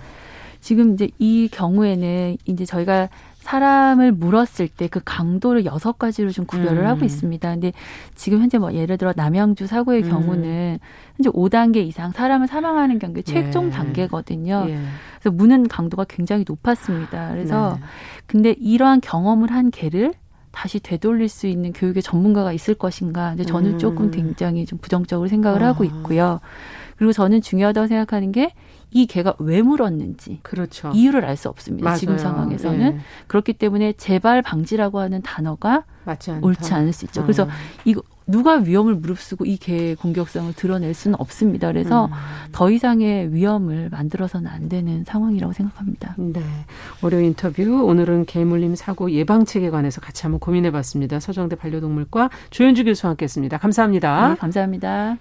[0.61, 3.09] 지금 이제 이 경우에는 이제 저희가
[3.47, 6.87] 사람을 물었을 때 그 강도를 여섯 가지로 좀 구별을 음.
[6.87, 7.51] 하고 있습니다.
[7.51, 7.73] 근데
[8.15, 10.09] 지금 현재 뭐 예를 들어 남양주 사고의 음.
[10.09, 10.79] 경우는
[11.17, 13.71] 현재 5단계 이상 사람을 사망하는 경우에 최종 네.
[13.73, 14.67] 단계거든요.
[14.69, 14.79] 예.
[15.21, 17.31] 그래서 무는 강도가 굉장히 높았습니다.
[17.33, 17.87] 그래서 네.
[18.27, 20.15] 근데 이러한 경험을 한 개를
[20.51, 23.35] 다시 되돌릴 수 있는 교육의 전문가가 있을 것인가?
[23.35, 23.79] 이제 저는 음.
[23.79, 25.69] 조금 굉장히 좀 부정적으로 생각을 아.
[25.69, 26.41] 하고 있고요.
[26.97, 28.53] 그리고 저는 중요하다고 생각하는 게
[28.97, 30.91] 이 개가 왜 물었는지 그렇죠.
[30.95, 31.85] 이유를 알 수 없습니다.
[31.85, 31.99] 맞아요.
[31.99, 33.01] 지금 상황에서는 예.
[33.27, 35.85] 그렇기 때문에 재발 방지라고 하는 단어가.
[36.41, 37.23] 옳지 않을 수 있죠.
[37.23, 37.49] 그래서 어.
[37.85, 41.67] 이거 누가 위험을 무릅쓰고 이 개의 공격성을 드러낼 수는 없습니다.
[41.69, 42.13] 그래서 음.
[42.53, 46.15] 더 이상의 위험을 만들어서는 안 되는 상황이라고 생각합니다.
[46.17, 46.41] 네.
[47.03, 51.21] 월요 인터뷰 오늘은 개물림 사고 예방책에 관해서 같이 한번 고민해 봤습니다.
[51.21, 53.59] 서정대 반려동물과 조현주 교수와 함께 했습니다.
[53.59, 54.29] 감사합니다.
[54.31, 55.19] 네, 감사합니다.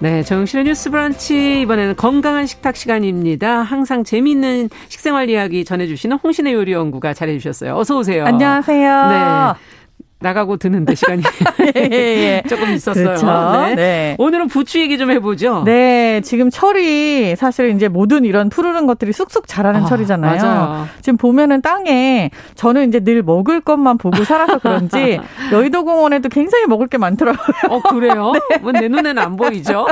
[0.00, 3.62] 네, 정신의 뉴스 브런치 이번에는 건강한 식탁 시간입니다.
[3.62, 7.74] 항상 재미있는 식생활 이야기 전해주시는 홍신의 요리 연구가 잘해주셨어요.
[7.76, 8.24] 어서 오세요.
[8.24, 9.08] 안녕하세요.
[9.08, 9.77] 네.
[10.20, 11.22] 나가고 드는데 시간이
[11.76, 12.42] 예, 예.
[12.48, 13.04] 조금 있었어요.
[13.04, 13.26] 그렇죠.
[13.66, 13.74] 네.
[13.74, 14.16] 네.
[14.18, 15.62] 오늘은 부추 얘기 좀 해보죠.
[15.64, 20.42] 네, 지금 철이 사실 이제 모든 이런 푸르른 것들이 쑥쑥 자라는 아, 철이잖아요.
[20.42, 20.86] 맞아요.
[21.02, 25.20] 지금 보면은 땅에 저는 이제 늘 먹을 것만 보고 살아서 그런지
[25.52, 27.56] 여의도 공원에도 굉장히 먹을 게 많더라고요.
[27.70, 28.32] 어 그래요?
[28.60, 29.86] 뭐내 눈에는 안 보이죠?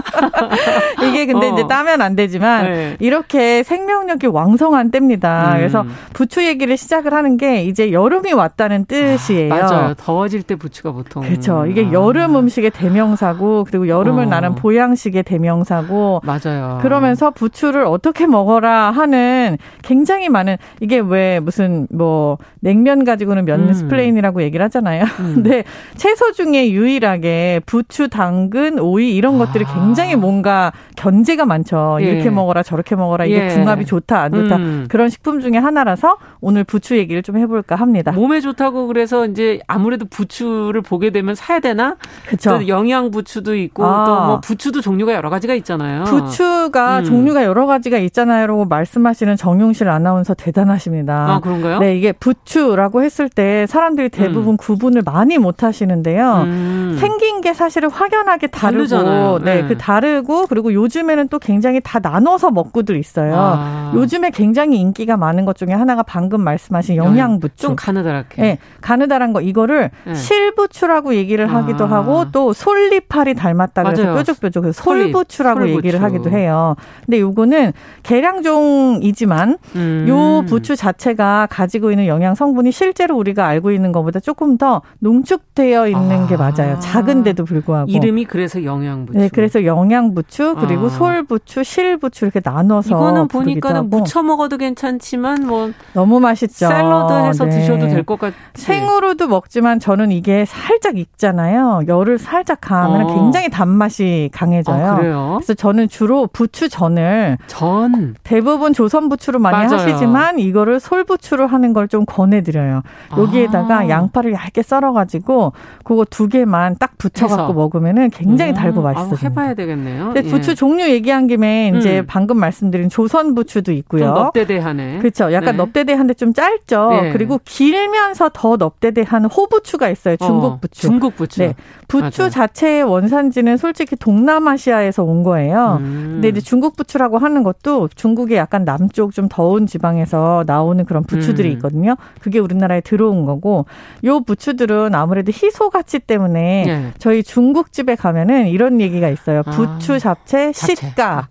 [1.09, 1.53] 이게 근데 어.
[1.53, 2.97] 이제 따면 안 되지만 네.
[2.99, 5.53] 이렇게 생명력이 왕성한 때입니다.
[5.53, 5.57] 음.
[5.59, 9.49] 그래서 부추 얘기를 시작을 하는 게 이제 여름이 왔다는 뜻이에요.
[9.49, 9.95] 맞아요.
[10.17, 11.23] 더워질 때 부추가 보통.
[11.23, 11.67] 그렇죠.
[11.67, 14.27] 이게 아, 여름 음식의 대명사고 그리고 여름을 어.
[14.27, 16.79] 나는 보양식의 대명사고 맞아요.
[16.81, 23.73] 그러면서 부추를 어떻게 먹어라 하는 굉장히 많은 이게 왜 무슨 뭐 냉면 가지고는 면 음.
[23.75, 25.05] splain이라고 얘기를 하잖아요.
[25.21, 25.33] 음.
[25.37, 25.65] 근데
[25.97, 29.75] 채소 중에 유일하게 부추, 당근, 오이 이런 것들이 아.
[29.75, 31.99] 굉장히 뭔가 견제가 많죠.
[32.01, 32.07] 예.
[32.07, 33.49] 이렇게 먹어라 저렇게 먹어라 이게 예.
[33.49, 34.87] 궁합이 좋다 안 좋다 음.
[34.89, 38.13] 그런 식품 중에 하나라서 오늘 부추 얘기를 좀 해볼까 합니다.
[38.13, 41.97] 몸에 좋다고 그래서 이제 아무래도 부추를 보게 되면 사야 되나?
[42.45, 44.05] 또 영양 부추도 있고 아.
[44.05, 46.05] 또뭐 부추도 종류가 여러 가지가 있잖아요.
[46.05, 47.05] 부추가 음.
[47.05, 51.35] 종류가 여러 가지가 있잖아요라고 말씀하시는 정용실 아나운서 대단하십니다.
[51.35, 51.79] 아 그런가요?
[51.79, 56.43] 네, 이게 부추라고 했을 때 사람들이 대부분 구분을 많이 못 하시는데요.
[56.45, 56.97] 음.
[56.99, 59.39] 생긴 게 사실은 확연하게 다르고, 다르잖아요.
[59.45, 59.69] 네, 네.
[59.69, 63.35] 그 다르고 그리고 요즘에는 또 굉장히 다 나눠서 먹고들 있어요.
[63.37, 63.93] 아.
[63.95, 67.57] 요즘에 굉장히 인기가 많은 것 중에 하나가 방금 말씀하신 영양부추.
[67.57, 68.43] 좀 가느다랗게.
[68.43, 70.15] 네, 가느다란 거 이거를 네.
[70.15, 71.91] 실부추라고 얘기를 하기도 아.
[71.91, 74.17] 하고 또 솔잎알이 닮았다 그래서 맞아요.
[74.17, 74.75] 뾰족뾰족 솔잎,
[75.13, 75.77] 솔부추라고 솔부추.
[75.79, 76.77] 얘기를 하기도 해요.
[77.05, 77.73] 근데 요거는
[78.03, 80.07] 계량종이지만 음.
[80.09, 85.89] 요 부추 자체가 가지고 있는 영양 성분이 실제로 우리가 알고 있는 것보다 조금 더 농축되어
[85.89, 86.27] 있는 아.
[86.27, 86.79] 게 맞아요.
[86.81, 87.91] 작은데도 불구하고.
[87.91, 89.19] 이름이 그래서 영양부추.
[89.19, 90.91] 네, 그래서 영양부추 그리고 아.
[90.91, 93.91] 솔부추, 실부추 이렇게 나눠서 이거는 보니까는.
[93.91, 96.67] 무쳐 먹어도 괜찮지만 뭐 너무 맛있죠.
[96.69, 97.51] 샐러드 해서 네.
[97.59, 98.37] 드셔도 될 것 같이.
[98.55, 101.83] 생으로도 먹지만 저는 이게 살짝 익잖아요.
[101.87, 103.15] 열을 살짝 가하면 어.
[103.15, 104.85] 굉장히 단맛이 강해져요.
[104.85, 104.97] 아?
[105.37, 108.17] 그래서 저는 주로 부추 전을 전.
[108.25, 109.81] 대부분 조선 부추로 많이 맞아요.
[109.81, 112.83] 하시지만 이거를 솔 부추로 하는 걸 좀 권해드려요.
[113.17, 113.89] 여기에다가 아.
[113.89, 115.53] 양파를 얇게 썰어가지고
[115.85, 117.53] 그거 두 개만 딱 붙여갖고.
[117.53, 119.11] 먹으면은 굉장히 달고 음, 맛있어요.
[119.13, 120.07] 아우, 해봐야 되겠네요.
[120.07, 120.29] 근데 예.
[120.29, 122.05] 부추 종류 얘기한 김에 이제 음.
[122.09, 124.13] 방금 말씀드린 조선 부추도 좀 있고요.
[124.13, 124.99] 넙대대하네.
[124.99, 125.33] 그렇죠.
[125.33, 125.63] 약간 네.
[125.63, 126.91] 넙대대한데 좀 짧죠.
[127.05, 127.13] 예.
[127.13, 130.17] 그리고 길면서 더 넙대대한 호부추 가 있어요.
[130.17, 130.81] 중국 어, 부추.
[130.81, 131.41] 중국 부추.
[131.41, 131.55] 네.
[131.89, 132.31] 부추 맞아요.
[132.31, 135.79] 자체의 원산지는 솔직히 동남아시아에서 온 거예요.
[135.81, 136.11] 음.
[136.15, 141.49] 근데 이제 중국 부추라고 하는 것도 중국의 약간 남쪽 좀 더운 지방에서 나오는 그런 부추들이
[141.49, 141.53] 음.
[141.55, 141.97] 있거든요.
[142.21, 143.67] 그게 우리나라에 들어온 거고
[144.05, 146.93] 요 부추들은 아무래도 희소 가치 때문에 예.
[146.99, 149.43] 저희 중국집에 가면은 이런 얘기가 있어요.
[149.47, 149.51] 아.
[149.51, 150.75] 부추 잡채 잡채.
[150.75, 151.29] 시가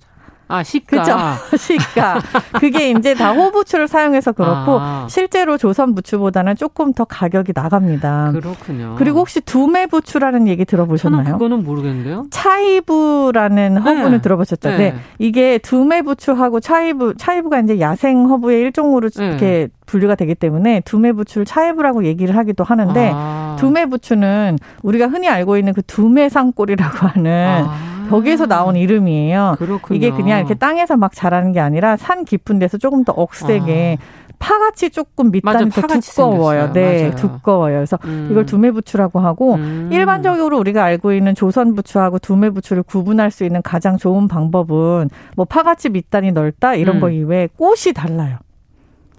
[0.48, 0.98] 아, 시가.
[0.98, 1.18] 그죠?
[1.58, 2.22] 시가.
[2.60, 5.08] 그게 이제 다 호부추를 사용해서 그렇고 아.
[5.10, 8.32] 실제로 조선 부추보다는 조금 더 가격이 나갑니다.
[8.32, 8.96] 그렇군요.
[8.98, 11.34] 그리고 혹시 두메 부추라는 얘기 저는 들어보셨나요?
[11.34, 12.26] 그거는 모르겠는데요.
[12.30, 14.22] 차이브라는 허브는 네.
[14.22, 14.70] 들어보셨죠?
[14.70, 14.78] 네.
[14.78, 14.96] 네.
[15.20, 19.28] 이게 두메부추하고 차이브, 차이브가 이제 야생 허브의 일종으로 네.
[19.28, 23.56] 이렇게 분류가 되기 때문에 두메부추를 차이브라고 얘기를 하기도 하는데 아.
[23.60, 27.95] 두메부추는 우리가 흔히 알고 있는 그 두메산골이라고 하는 아.
[28.10, 29.56] 거기에서 나온 이름이에요.
[29.58, 29.97] 그렇군요.
[29.97, 33.97] 이게 그냥 이렇게 땅에서 막 자라는 게 아니라 산 깊은 데서 조금 더 억세게
[34.39, 36.68] 파같이 조금 밑단이 더 두꺼워요.
[36.68, 36.74] 생겼어요.
[36.74, 37.16] 네, 맞아요.
[37.16, 37.78] 두꺼워요.
[37.78, 38.28] 그래서 음.
[38.32, 39.89] 이걸 두메부추라고 하고 음.
[39.91, 45.89] 일반적으로 우리가 알고 있는 조선 부추하고 두메부추를 구분할 수 있는 가장 좋은 방법은 뭐 파같이
[45.89, 47.01] 밑단이 넓다 이런 음.
[47.01, 48.38] 거 이외에 꽃이 달라요.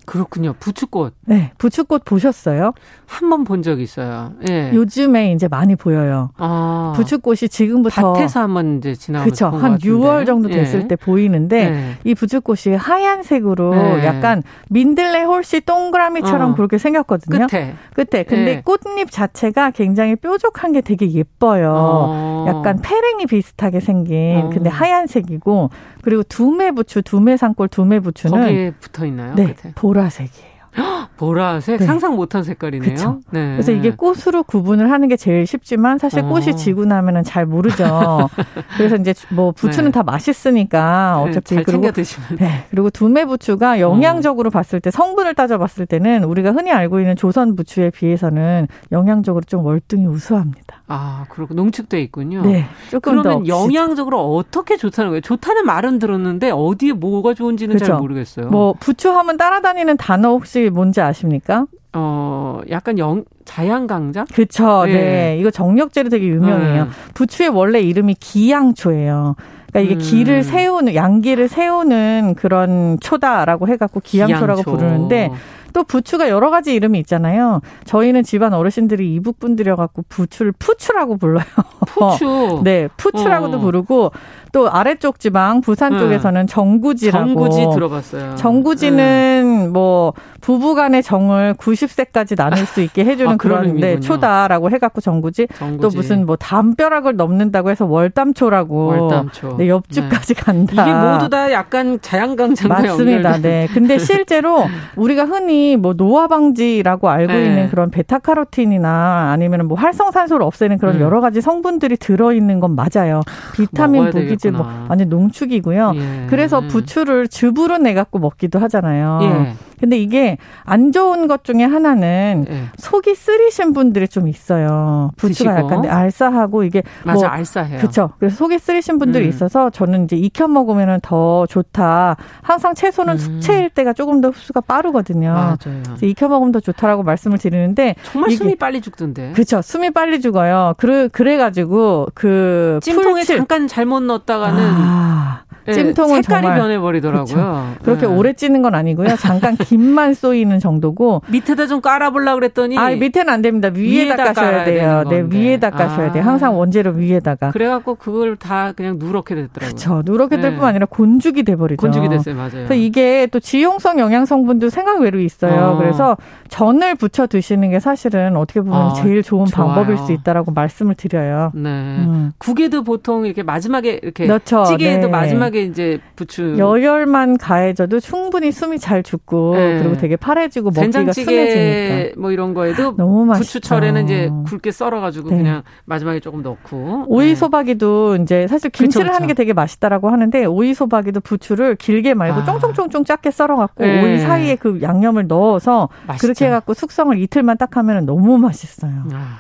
[0.07, 0.55] 그렇군요.
[0.59, 2.73] 부추꽃 네, 부추꽃 보셨어요?
[3.07, 4.33] 한 번 본 적 있어요.
[4.49, 4.73] 예.
[4.73, 6.31] 요즘에 이제 많이 보여요.
[6.39, 6.93] 아.
[6.97, 9.51] 부추꽃이 지금부터 밭에서 한번 이제 지나가면서.
[9.51, 9.95] 본것 한 같은데.
[9.97, 10.89] 6월 정도 됐을 예.
[10.89, 11.91] 때 보이는데 예.
[12.05, 14.07] 이 부추꽃이 하얀색으로 네.
[14.07, 16.55] 약간 민들레 홀씨 동그라미처럼 어.
[16.55, 17.47] 그렇게 생겼거든요.
[17.49, 18.23] 끝에 끝에.
[18.25, 18.63] 근데 예.
[18.65, 21.73] 꽃잎 자체가 굉장히 뾰족한 게 되게 예뻐요.
[21.77, 22.45] 어.
[22.49, 24.51] 약간 페랭이 비슷하게 생긴 어.
[24.51, 25.71] 근데 하얀색이고
[26.03, 29.35] 그리고 두메부추 두메산골 두메부추는 거기에 붙어 있나요?
[29.35, 29.55] 네?
[29.97, 30.56] 보라색이에요.
[31.17, 31.87] 보라색 네.
[31.87, 32.91] 상상 못한 색깔이네요.
[32.95, 33.21] 그쵸.
[33.31, 33.53] 네.
[33.53, 36.29] 그래서 이게 꽃으로 구분을 하는 게 제일 쉽지만 사실 어.
[36.29, 38.29] 꽃이 지고 나면은 잘 모르죠.
[38.77, 39.93] 그래서 이제 뭐 부추는 네.
[39.93, 42.65] 다 맛있으니까 네, 어차피 잘 그리고 챙겨 드시면 네.
[42.71, 47.91] 그리고 두메 부추가 영양적으로 봤을 때 성분을 따져봤을 때는 우리가 흔히 알고 있는 조선 부추에
[47.91, 50.83] 비해서는 영양적으로 좀 월등히 우수합니다.
[50.89, 52.43] 아 그렇고 농축돼 있군요.
[52.43, 53.51] 네, 조금 더 그러면 없이.
[53.51, 55.21] 영양적으로 어떻게 좋다는 거예요?
[55.23, 57.99] 좋다는 말은 들었는데 어디에 뭐가 좋은지는 잘 그죠.
[57.99, 58.49] 모르겠어요.
[58.51, 61.67] 뭐 부추하면 따라다니는 단어 혹시 뭔지 아십니까?
[61.93, 64.27] 어 약간 영 자양강장?
[64.35, 64.85] 그쵸.
[64.87, 64.93] 네.
[64.93, 65.39] 네.
[65.41, 66.85] 이거 정력제로 되게 유명해요.
[66.85, 66.91] 네.
[67.15, 69.37] 부추의 원래 이름이 기양초예요.
[69.73, 69.99] 그러니까 이게 음.
[69.99, 74.71] 기를 세우는 양기를 세우는 그런 초다라고 해갖고 기양초라고 기양초.
[74.71, 75.31] 부르는데
[75.73, 77.61] 또 부추가 여러 가지 이름이 있잖아요.
[77.85, 81.45] 저희는 집안 어르신들이 이북 분들이어갖고 부추를 푸추라고 불러요.
[81.87, 82.61] 푸추.
[82.65, 83.61] 네, 푸추라고도 어.
[83.61, 84.13] 부르고
[84.53, 85.99] 또 아래쪽 지방 부산 네.
[85.99, 87.27] 쪽에서는 정구지라고.
[87.27, 88.37] 정구지 들어봤어요.
[88.37, 94.01] 정구지는 뭐 부부간의 정을 90세까지 나눌 수 있게 해주는 아, 그런 네, 의미군요.
[94.01, 95.47] 초다라고 해갖고 정구지.
[95.47, 95.59] 네.
[95.59, 95.83] 정구지.
[95.83, 98.87] 또 무슨 뭐 담벼락을 넘는다고 해서 월담초라고.
[98.87, 99.57] 월담초.
[99.59, 100.83] 네, 옆집까지 간다.
[100.83, 103.39] 이게 모두 다 약간 자양강장과 맞습니다.
[103.39, 103.69] 네.
[103.73, 107.47] 근데 실제로 우리가 흔히 뭐 노화 방지라고 알고 네.
[107.47, 111.01] 있는 그런 베타카로틴이나 아니면 뭐 활성산소를 없애는 그런 음.
[111.01, 113.21] 여러 가지 성분들이 들어 있는 건 맞아요.
[113.55, 114.67] 비타민, 무기질 뭐.
[114.89, 115.93] 완전 농축이고요.
[115.97, 116.27] 예.
[116.29, 119.19] 그래서 부추를 즙으로 내 갖고 먹기도 하잖아요.
[119.23, 119.46] 예.
[119.81, 122.65] 근데 이게 안 좋은 것 중에 하나는 예.
[122.79, 125.11] 속이 쓰리신 분들이 좀 있어요.
[125.17, 125.73] 부추가 드시고.
[125.75, 127.79] 약간 알싸하고 이게 맞아 뭐 알싸해요.
[127.79, 128.11] 그렇죠.
[128.19, 129.29] 그래서 속이 쓰리신 분들이 음.
[129.29, 132.17] 있어서 저는 이제 익혀 먹으면 더 좋다.
[132.43, 133.19] 항상 채소는 음.
[133.19, 135.29] 숙체일 때가 조금 더 흡수가 빠르거든요.
[135.33, 135.83] 맞아요.
[136.03, 139.33] 익혀 먹으면 더 좋다라고 말씀을 드리는데 정말 이게- 숨이 빨리 죽던데.
[139.33, 139.61] 그렇죠.
[139.61, 140.73] 숨이 빨리 죽어요.
[140.79, 147.75] 그래 그래 가지고 그 찜통에 풀칠- 잠깐 잘못 넣었다가는 아, 예, 찜통은 색깔이 변해버리더라고요.
[147.83, 148.11] 그렇게 예.
[148.11, 149.17] 오래 찌는 건 아니고요.
[149.17, 151.23] 잠깐 김만 쏘이는 정도고.
[151.29, 153.69] 밑에다 좀 깔아보려고 그랬더니 아, 밑에는 안 됩니다.
[153.73, 155.05] 위에다, 위에다 까셔야 깔아야 돼요.
[155.09, 155.25] 네.
[155.29, 156.13] 위에다 까셔야 아.
[156.13, 156.25] 돼요.
[156.25, 157.51] 항상 원재료 위에다가.
[157.51, 159.69] 그래갖고 그걸 다 그냥 누렇게 됐더라고요.
[159.75, 160.03] 그렇죠.
[160.05, 160.57] 누렇게 될 네.
[160.57, 161.81] 뿐 아니라 곤죽이 돼버리죠.
[161.81, 162.51] 곤죽이 됐어요, 맞아요.
[162.51, 165.73] 그래서 이게 또 지용성 영양 성분도 생각 외로 있어요.
[165.75, 165.77] 어.
[165.79, 166.17] 그래서
[166.49, 169.75] 전을 부쳐 드시는 게 사실은 어떻게 보면 아, 제일 좋은 좋아요.
[169.75, 171.51] 방법일 수 있다라고 말씀을 드려요.
[171.55, 171.69] 네.
[171.69, 172.33] 음.
[172.39, 174.65] 국에도 보통 이렇게 마지막에 이렇게 넣죠.
[174.65, 175.09] 찌개에도 네.
[175.09, 179.79] 마지막에 이제 부추 여열만 가해져도 충분히 숨이 잘 죽고 네.
[179.79, 182.21] 그리고 되게 파래지고 먹기가 순해지니까.
[182.21, 183.45] 뭐 이런 거에도 너무 맛있죠.
[183.45, 185.37] 부추철에는 이제 굵게 썰어가지고 네.
[185.39, 187.35] 그냥 마지막에 조금 넣고 오이 네.
[187.35, 189.15] 소박이도 이제 사실 김치를 그쵸, 그쵸.
[189.15, 192.45] 하는 게 되게 맛있다라고 하는데 오이 소박이도 부추를 길게 말고 아.
[192.45, 194.03] 쫑쫑쫑쫑 작게 썰어갖고 네.
[194.03, 196.27] 오이 사이에 그 양념을 넣어서 맛있죠.
[196.27, 198.93] 그렇게 해갖고 숙성을 이틀만 딱 하면 너무 맛있어요.
[199.13, 199.39] 아,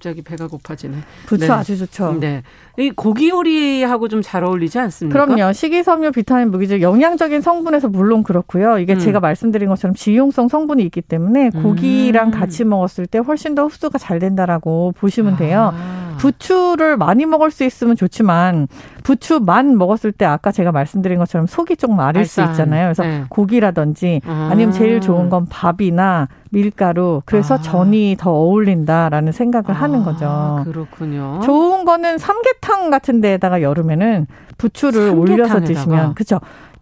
[0.00, 0.96] 갑자기 배가 고파지네.
[1.26, 1.52] 부추 네.
[1.52, 2.16] 아주 좋죠.
[2.18, 2.42] 네.
[2.78, 5.26] 이 고기 요리하고 좀 잘 어울리지 않습니까?
[5.26, 5.52] 그럼요.
[5.52, 8.78] 식이섬유, 비타민, 무기질, 영양적인 성분에서 물론 그렇고요.
[8.78, 8.98] 이게 음.
[8.98, 12.30] 제가 말씀드린 것처럼 지용성 성분이 있기 때문에 고기랑 음.
[12.30, 15.72] 같이 먹었을 때 훨씬 더 흡수가 잘 된다라고 보시면 돼요.
[15.74, 16.09] 아.
[16.20, 18.68] 부추를 많이 먹을 수 있으면 좋지만
[19.04, 22.50] 부추만 먹었을 때 아까 제가 말씀드린 것처럼 속이 좀 마를 수 알싸한.
[22.52, 22.86] 있잖아요.
[22.88, 23.24] 그래서 네.
[23.30, 24.48] 고기라든지 아.
[24.52, 27.22] 아니면 제일 좋은 건 밥이나 밀가루.
[27.24, 27.58] 그래서 아.
[27.60, 30.60] 전이 더 어울린다라는 생각을 하는 아, 거죠.
[30.64, 31.40] 그렇군요.
[31.42, 34.26] 좋은 거는 삼계탕 같은 데에다가 여름에는
[34.58, 35.64] 부추를 올려서 삼계탕에다가?
[35.64, 36.38] 드시면 그렇죠.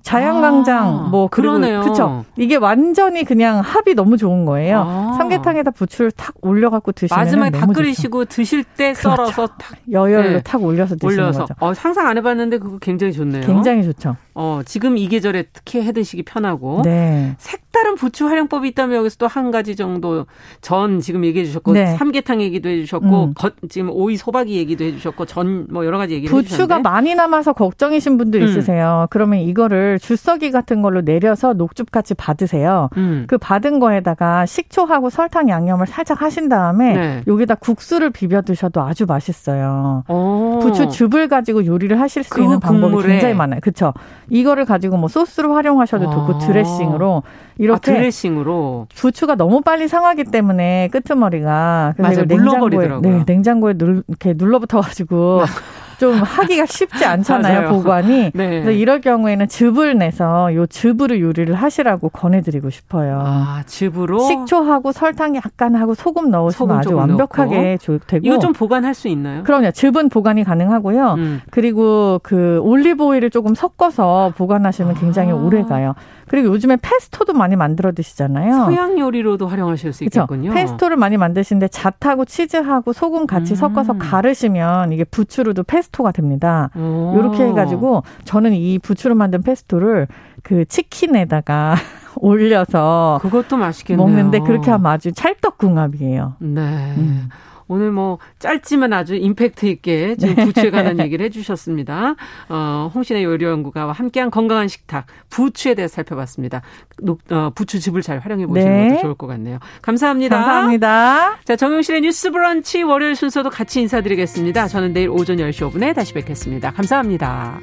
[0.09, 1.82] 자양강장 아, 뭐 그러네요.
[1.82, 4.84] 그쵸 이게 완전히 그냥 합이 너무 좋은 거예요.
[4.86, 5.14] 아.
[5.18, 7.82] 삼계탕에다 부추를 탁 올려갖고 드시면 마지막에 다 너무 좋죠.
[7.82, 9.16] 끓이시고 드실 때 그렇죠.
[9.16, 10.42] 썰어서 탁 여열로 네.
[10.42, 11.40] 탁 올려서 드시는 올려서.
[11.40, 11.54] 거죠.
[11.61, 13.42] 어, 상상 안 해봤는데 그거 굉장히 좋네요.
[13.46, 14.16] 굉장히 좋죠.
[14.34, 16.82] 어, 지금 이 계절에 특히 해 드시기 편하고.
[16.84, 17.34] 네.
[17.38, 20.24] 색다른 부추 활용법이 있다면 여기서 또 한 가지 정도
[20.62, 21.94] 전 지금 얘기해 주셨고 네.
[21.96, 23.34] 삼계탕 얘기도 해 주셨고 음.
[23.36, 27.14] 겉- 지금 오이 소박이 얘기도 해 주셨고 전 뭐 여러 가지 얘기를 해 부추가 많이
[27.14, 28.46] 남아서 걱정이신 분들 음.
[28.48, 29.06] 있으세요.
[29.11, 32.88] 그러면 이거를 주석이 같은 걸로 내려서 녹즙같이 받으세요.
[32.96, 33.24] 음.
[33.28, 37.22] 그 받은 거에다가 식초하고 설탕 양념을 살짝 하신 다음에 네.
[37.26, 40.05] 여기다 국수를 비벼 드셔도 아주 맛있어요.
[40.09, 40.59] 어.
[40.62, 43.12] 부추 즙을 가지고 요리를 하실 수 그 있는 방법이 국물에.
[43.14, 43.61] 굉장히 많아요.
[43.61, 43.92] 그렇죠?
[44.30, 46.38] 이거를 가지고 뭐 소스로 활용하셔도 좋고 아.
[46.38, 52.26] 드레싱으로 아, 이렇게 드레싱으로 부추가 너무 빨리 상하기 때문에 끄트머리가 그래서 맞아요.
[52.26, 53.01] 물러버리더라고요.
[53.01, 55.42] 네, 냉장고에 눌, 이렇게 눌러붙어 가지고
[55.99, 57.74] 좀 하기가 쉽지 않잖아요, 맞아요.
[57.76, 58.30] 보관이.
[58.34, 58.49] 네.
[58.62, 63.20] 그래서 이럴 경우에는 즙을 내서 요 즙으로 요리를 하시라고 권해드리고 싶어요.
[63.24, 68.24] 아, 즙으로 식초하고 설탕 약간 하고 소금 넣으시면 소금 아주 완벽하게 조- 되고.
[68.26, 69.42] 이거 좀 보관할 수 있나요?
[69.42, 69.72] 그럼요.
[69.72, 71.14] 즙은 보관이 가능하고요.
[71.18, 71.40] 음.
[71.51, 75.34] 그리고 그 올리브 오일을 조금 섞어서 보관하시면 굉장히 아.
[75.34, 75.94] 오래 가요.
[76.29, 78.53] 그리고 요즘에 페스토도 많이 만들어 드시잖아요.
[78.53, 80.20] 서양 요리로도 활용하실 수 그렇죠.
[80.20, 80.53] 있겠군요.
[80.53, 83.57] 페스토를 많이 만드시는데 잣하고 치즈하고 소금 같이 음.
[83.57, 86.70] 섞어서 가르시면 이게 부추로도 페스토가 됩니다.
[86.76, 87.14] 오.
[87.18, 90.07] 이렇게 해가지고 저는 이 부추로 만든 페스토를
[90.43, 91.74] 그 치킨에다가
[92.16, 94.07] 올려서 그것도 맛있겠네요.
[94.07, 96.35] 먹는데 그렇게 하면 아주 찰떡궁합이에요.
[96.41, 96.61] 네.
[96.97, 97.29] 음.
[97.68, 102.14] 오늘 뭐 짧지만 아주 임팩트 있게 지금 부추에 관한 얘기를 해주셨습니다.
[102.48, 106.62] 어, 홍신의 요리연구가와 함께한 건강한 식탁 부추에 대해서 살펴봤습니다.
[107.02, 108.88] 녹- 어, 부추즙을 잘 활용해 보시는 네.
[108.88, 109.58] 것도 좋을 것 같네요.
[109.82, 110.36] 감사합니다.
[110.36, 111.36] 감사합니다.
[111.44, 114.66] 자, 정용실의 뉴스 브런치 월요일 순서도 같이 인사드리겠습니다.
[114.68, 116.72] 저는 내일 오전 10시 5분에 다시 뵙겠습니다.
[116.72, 117.60] 감사합니다.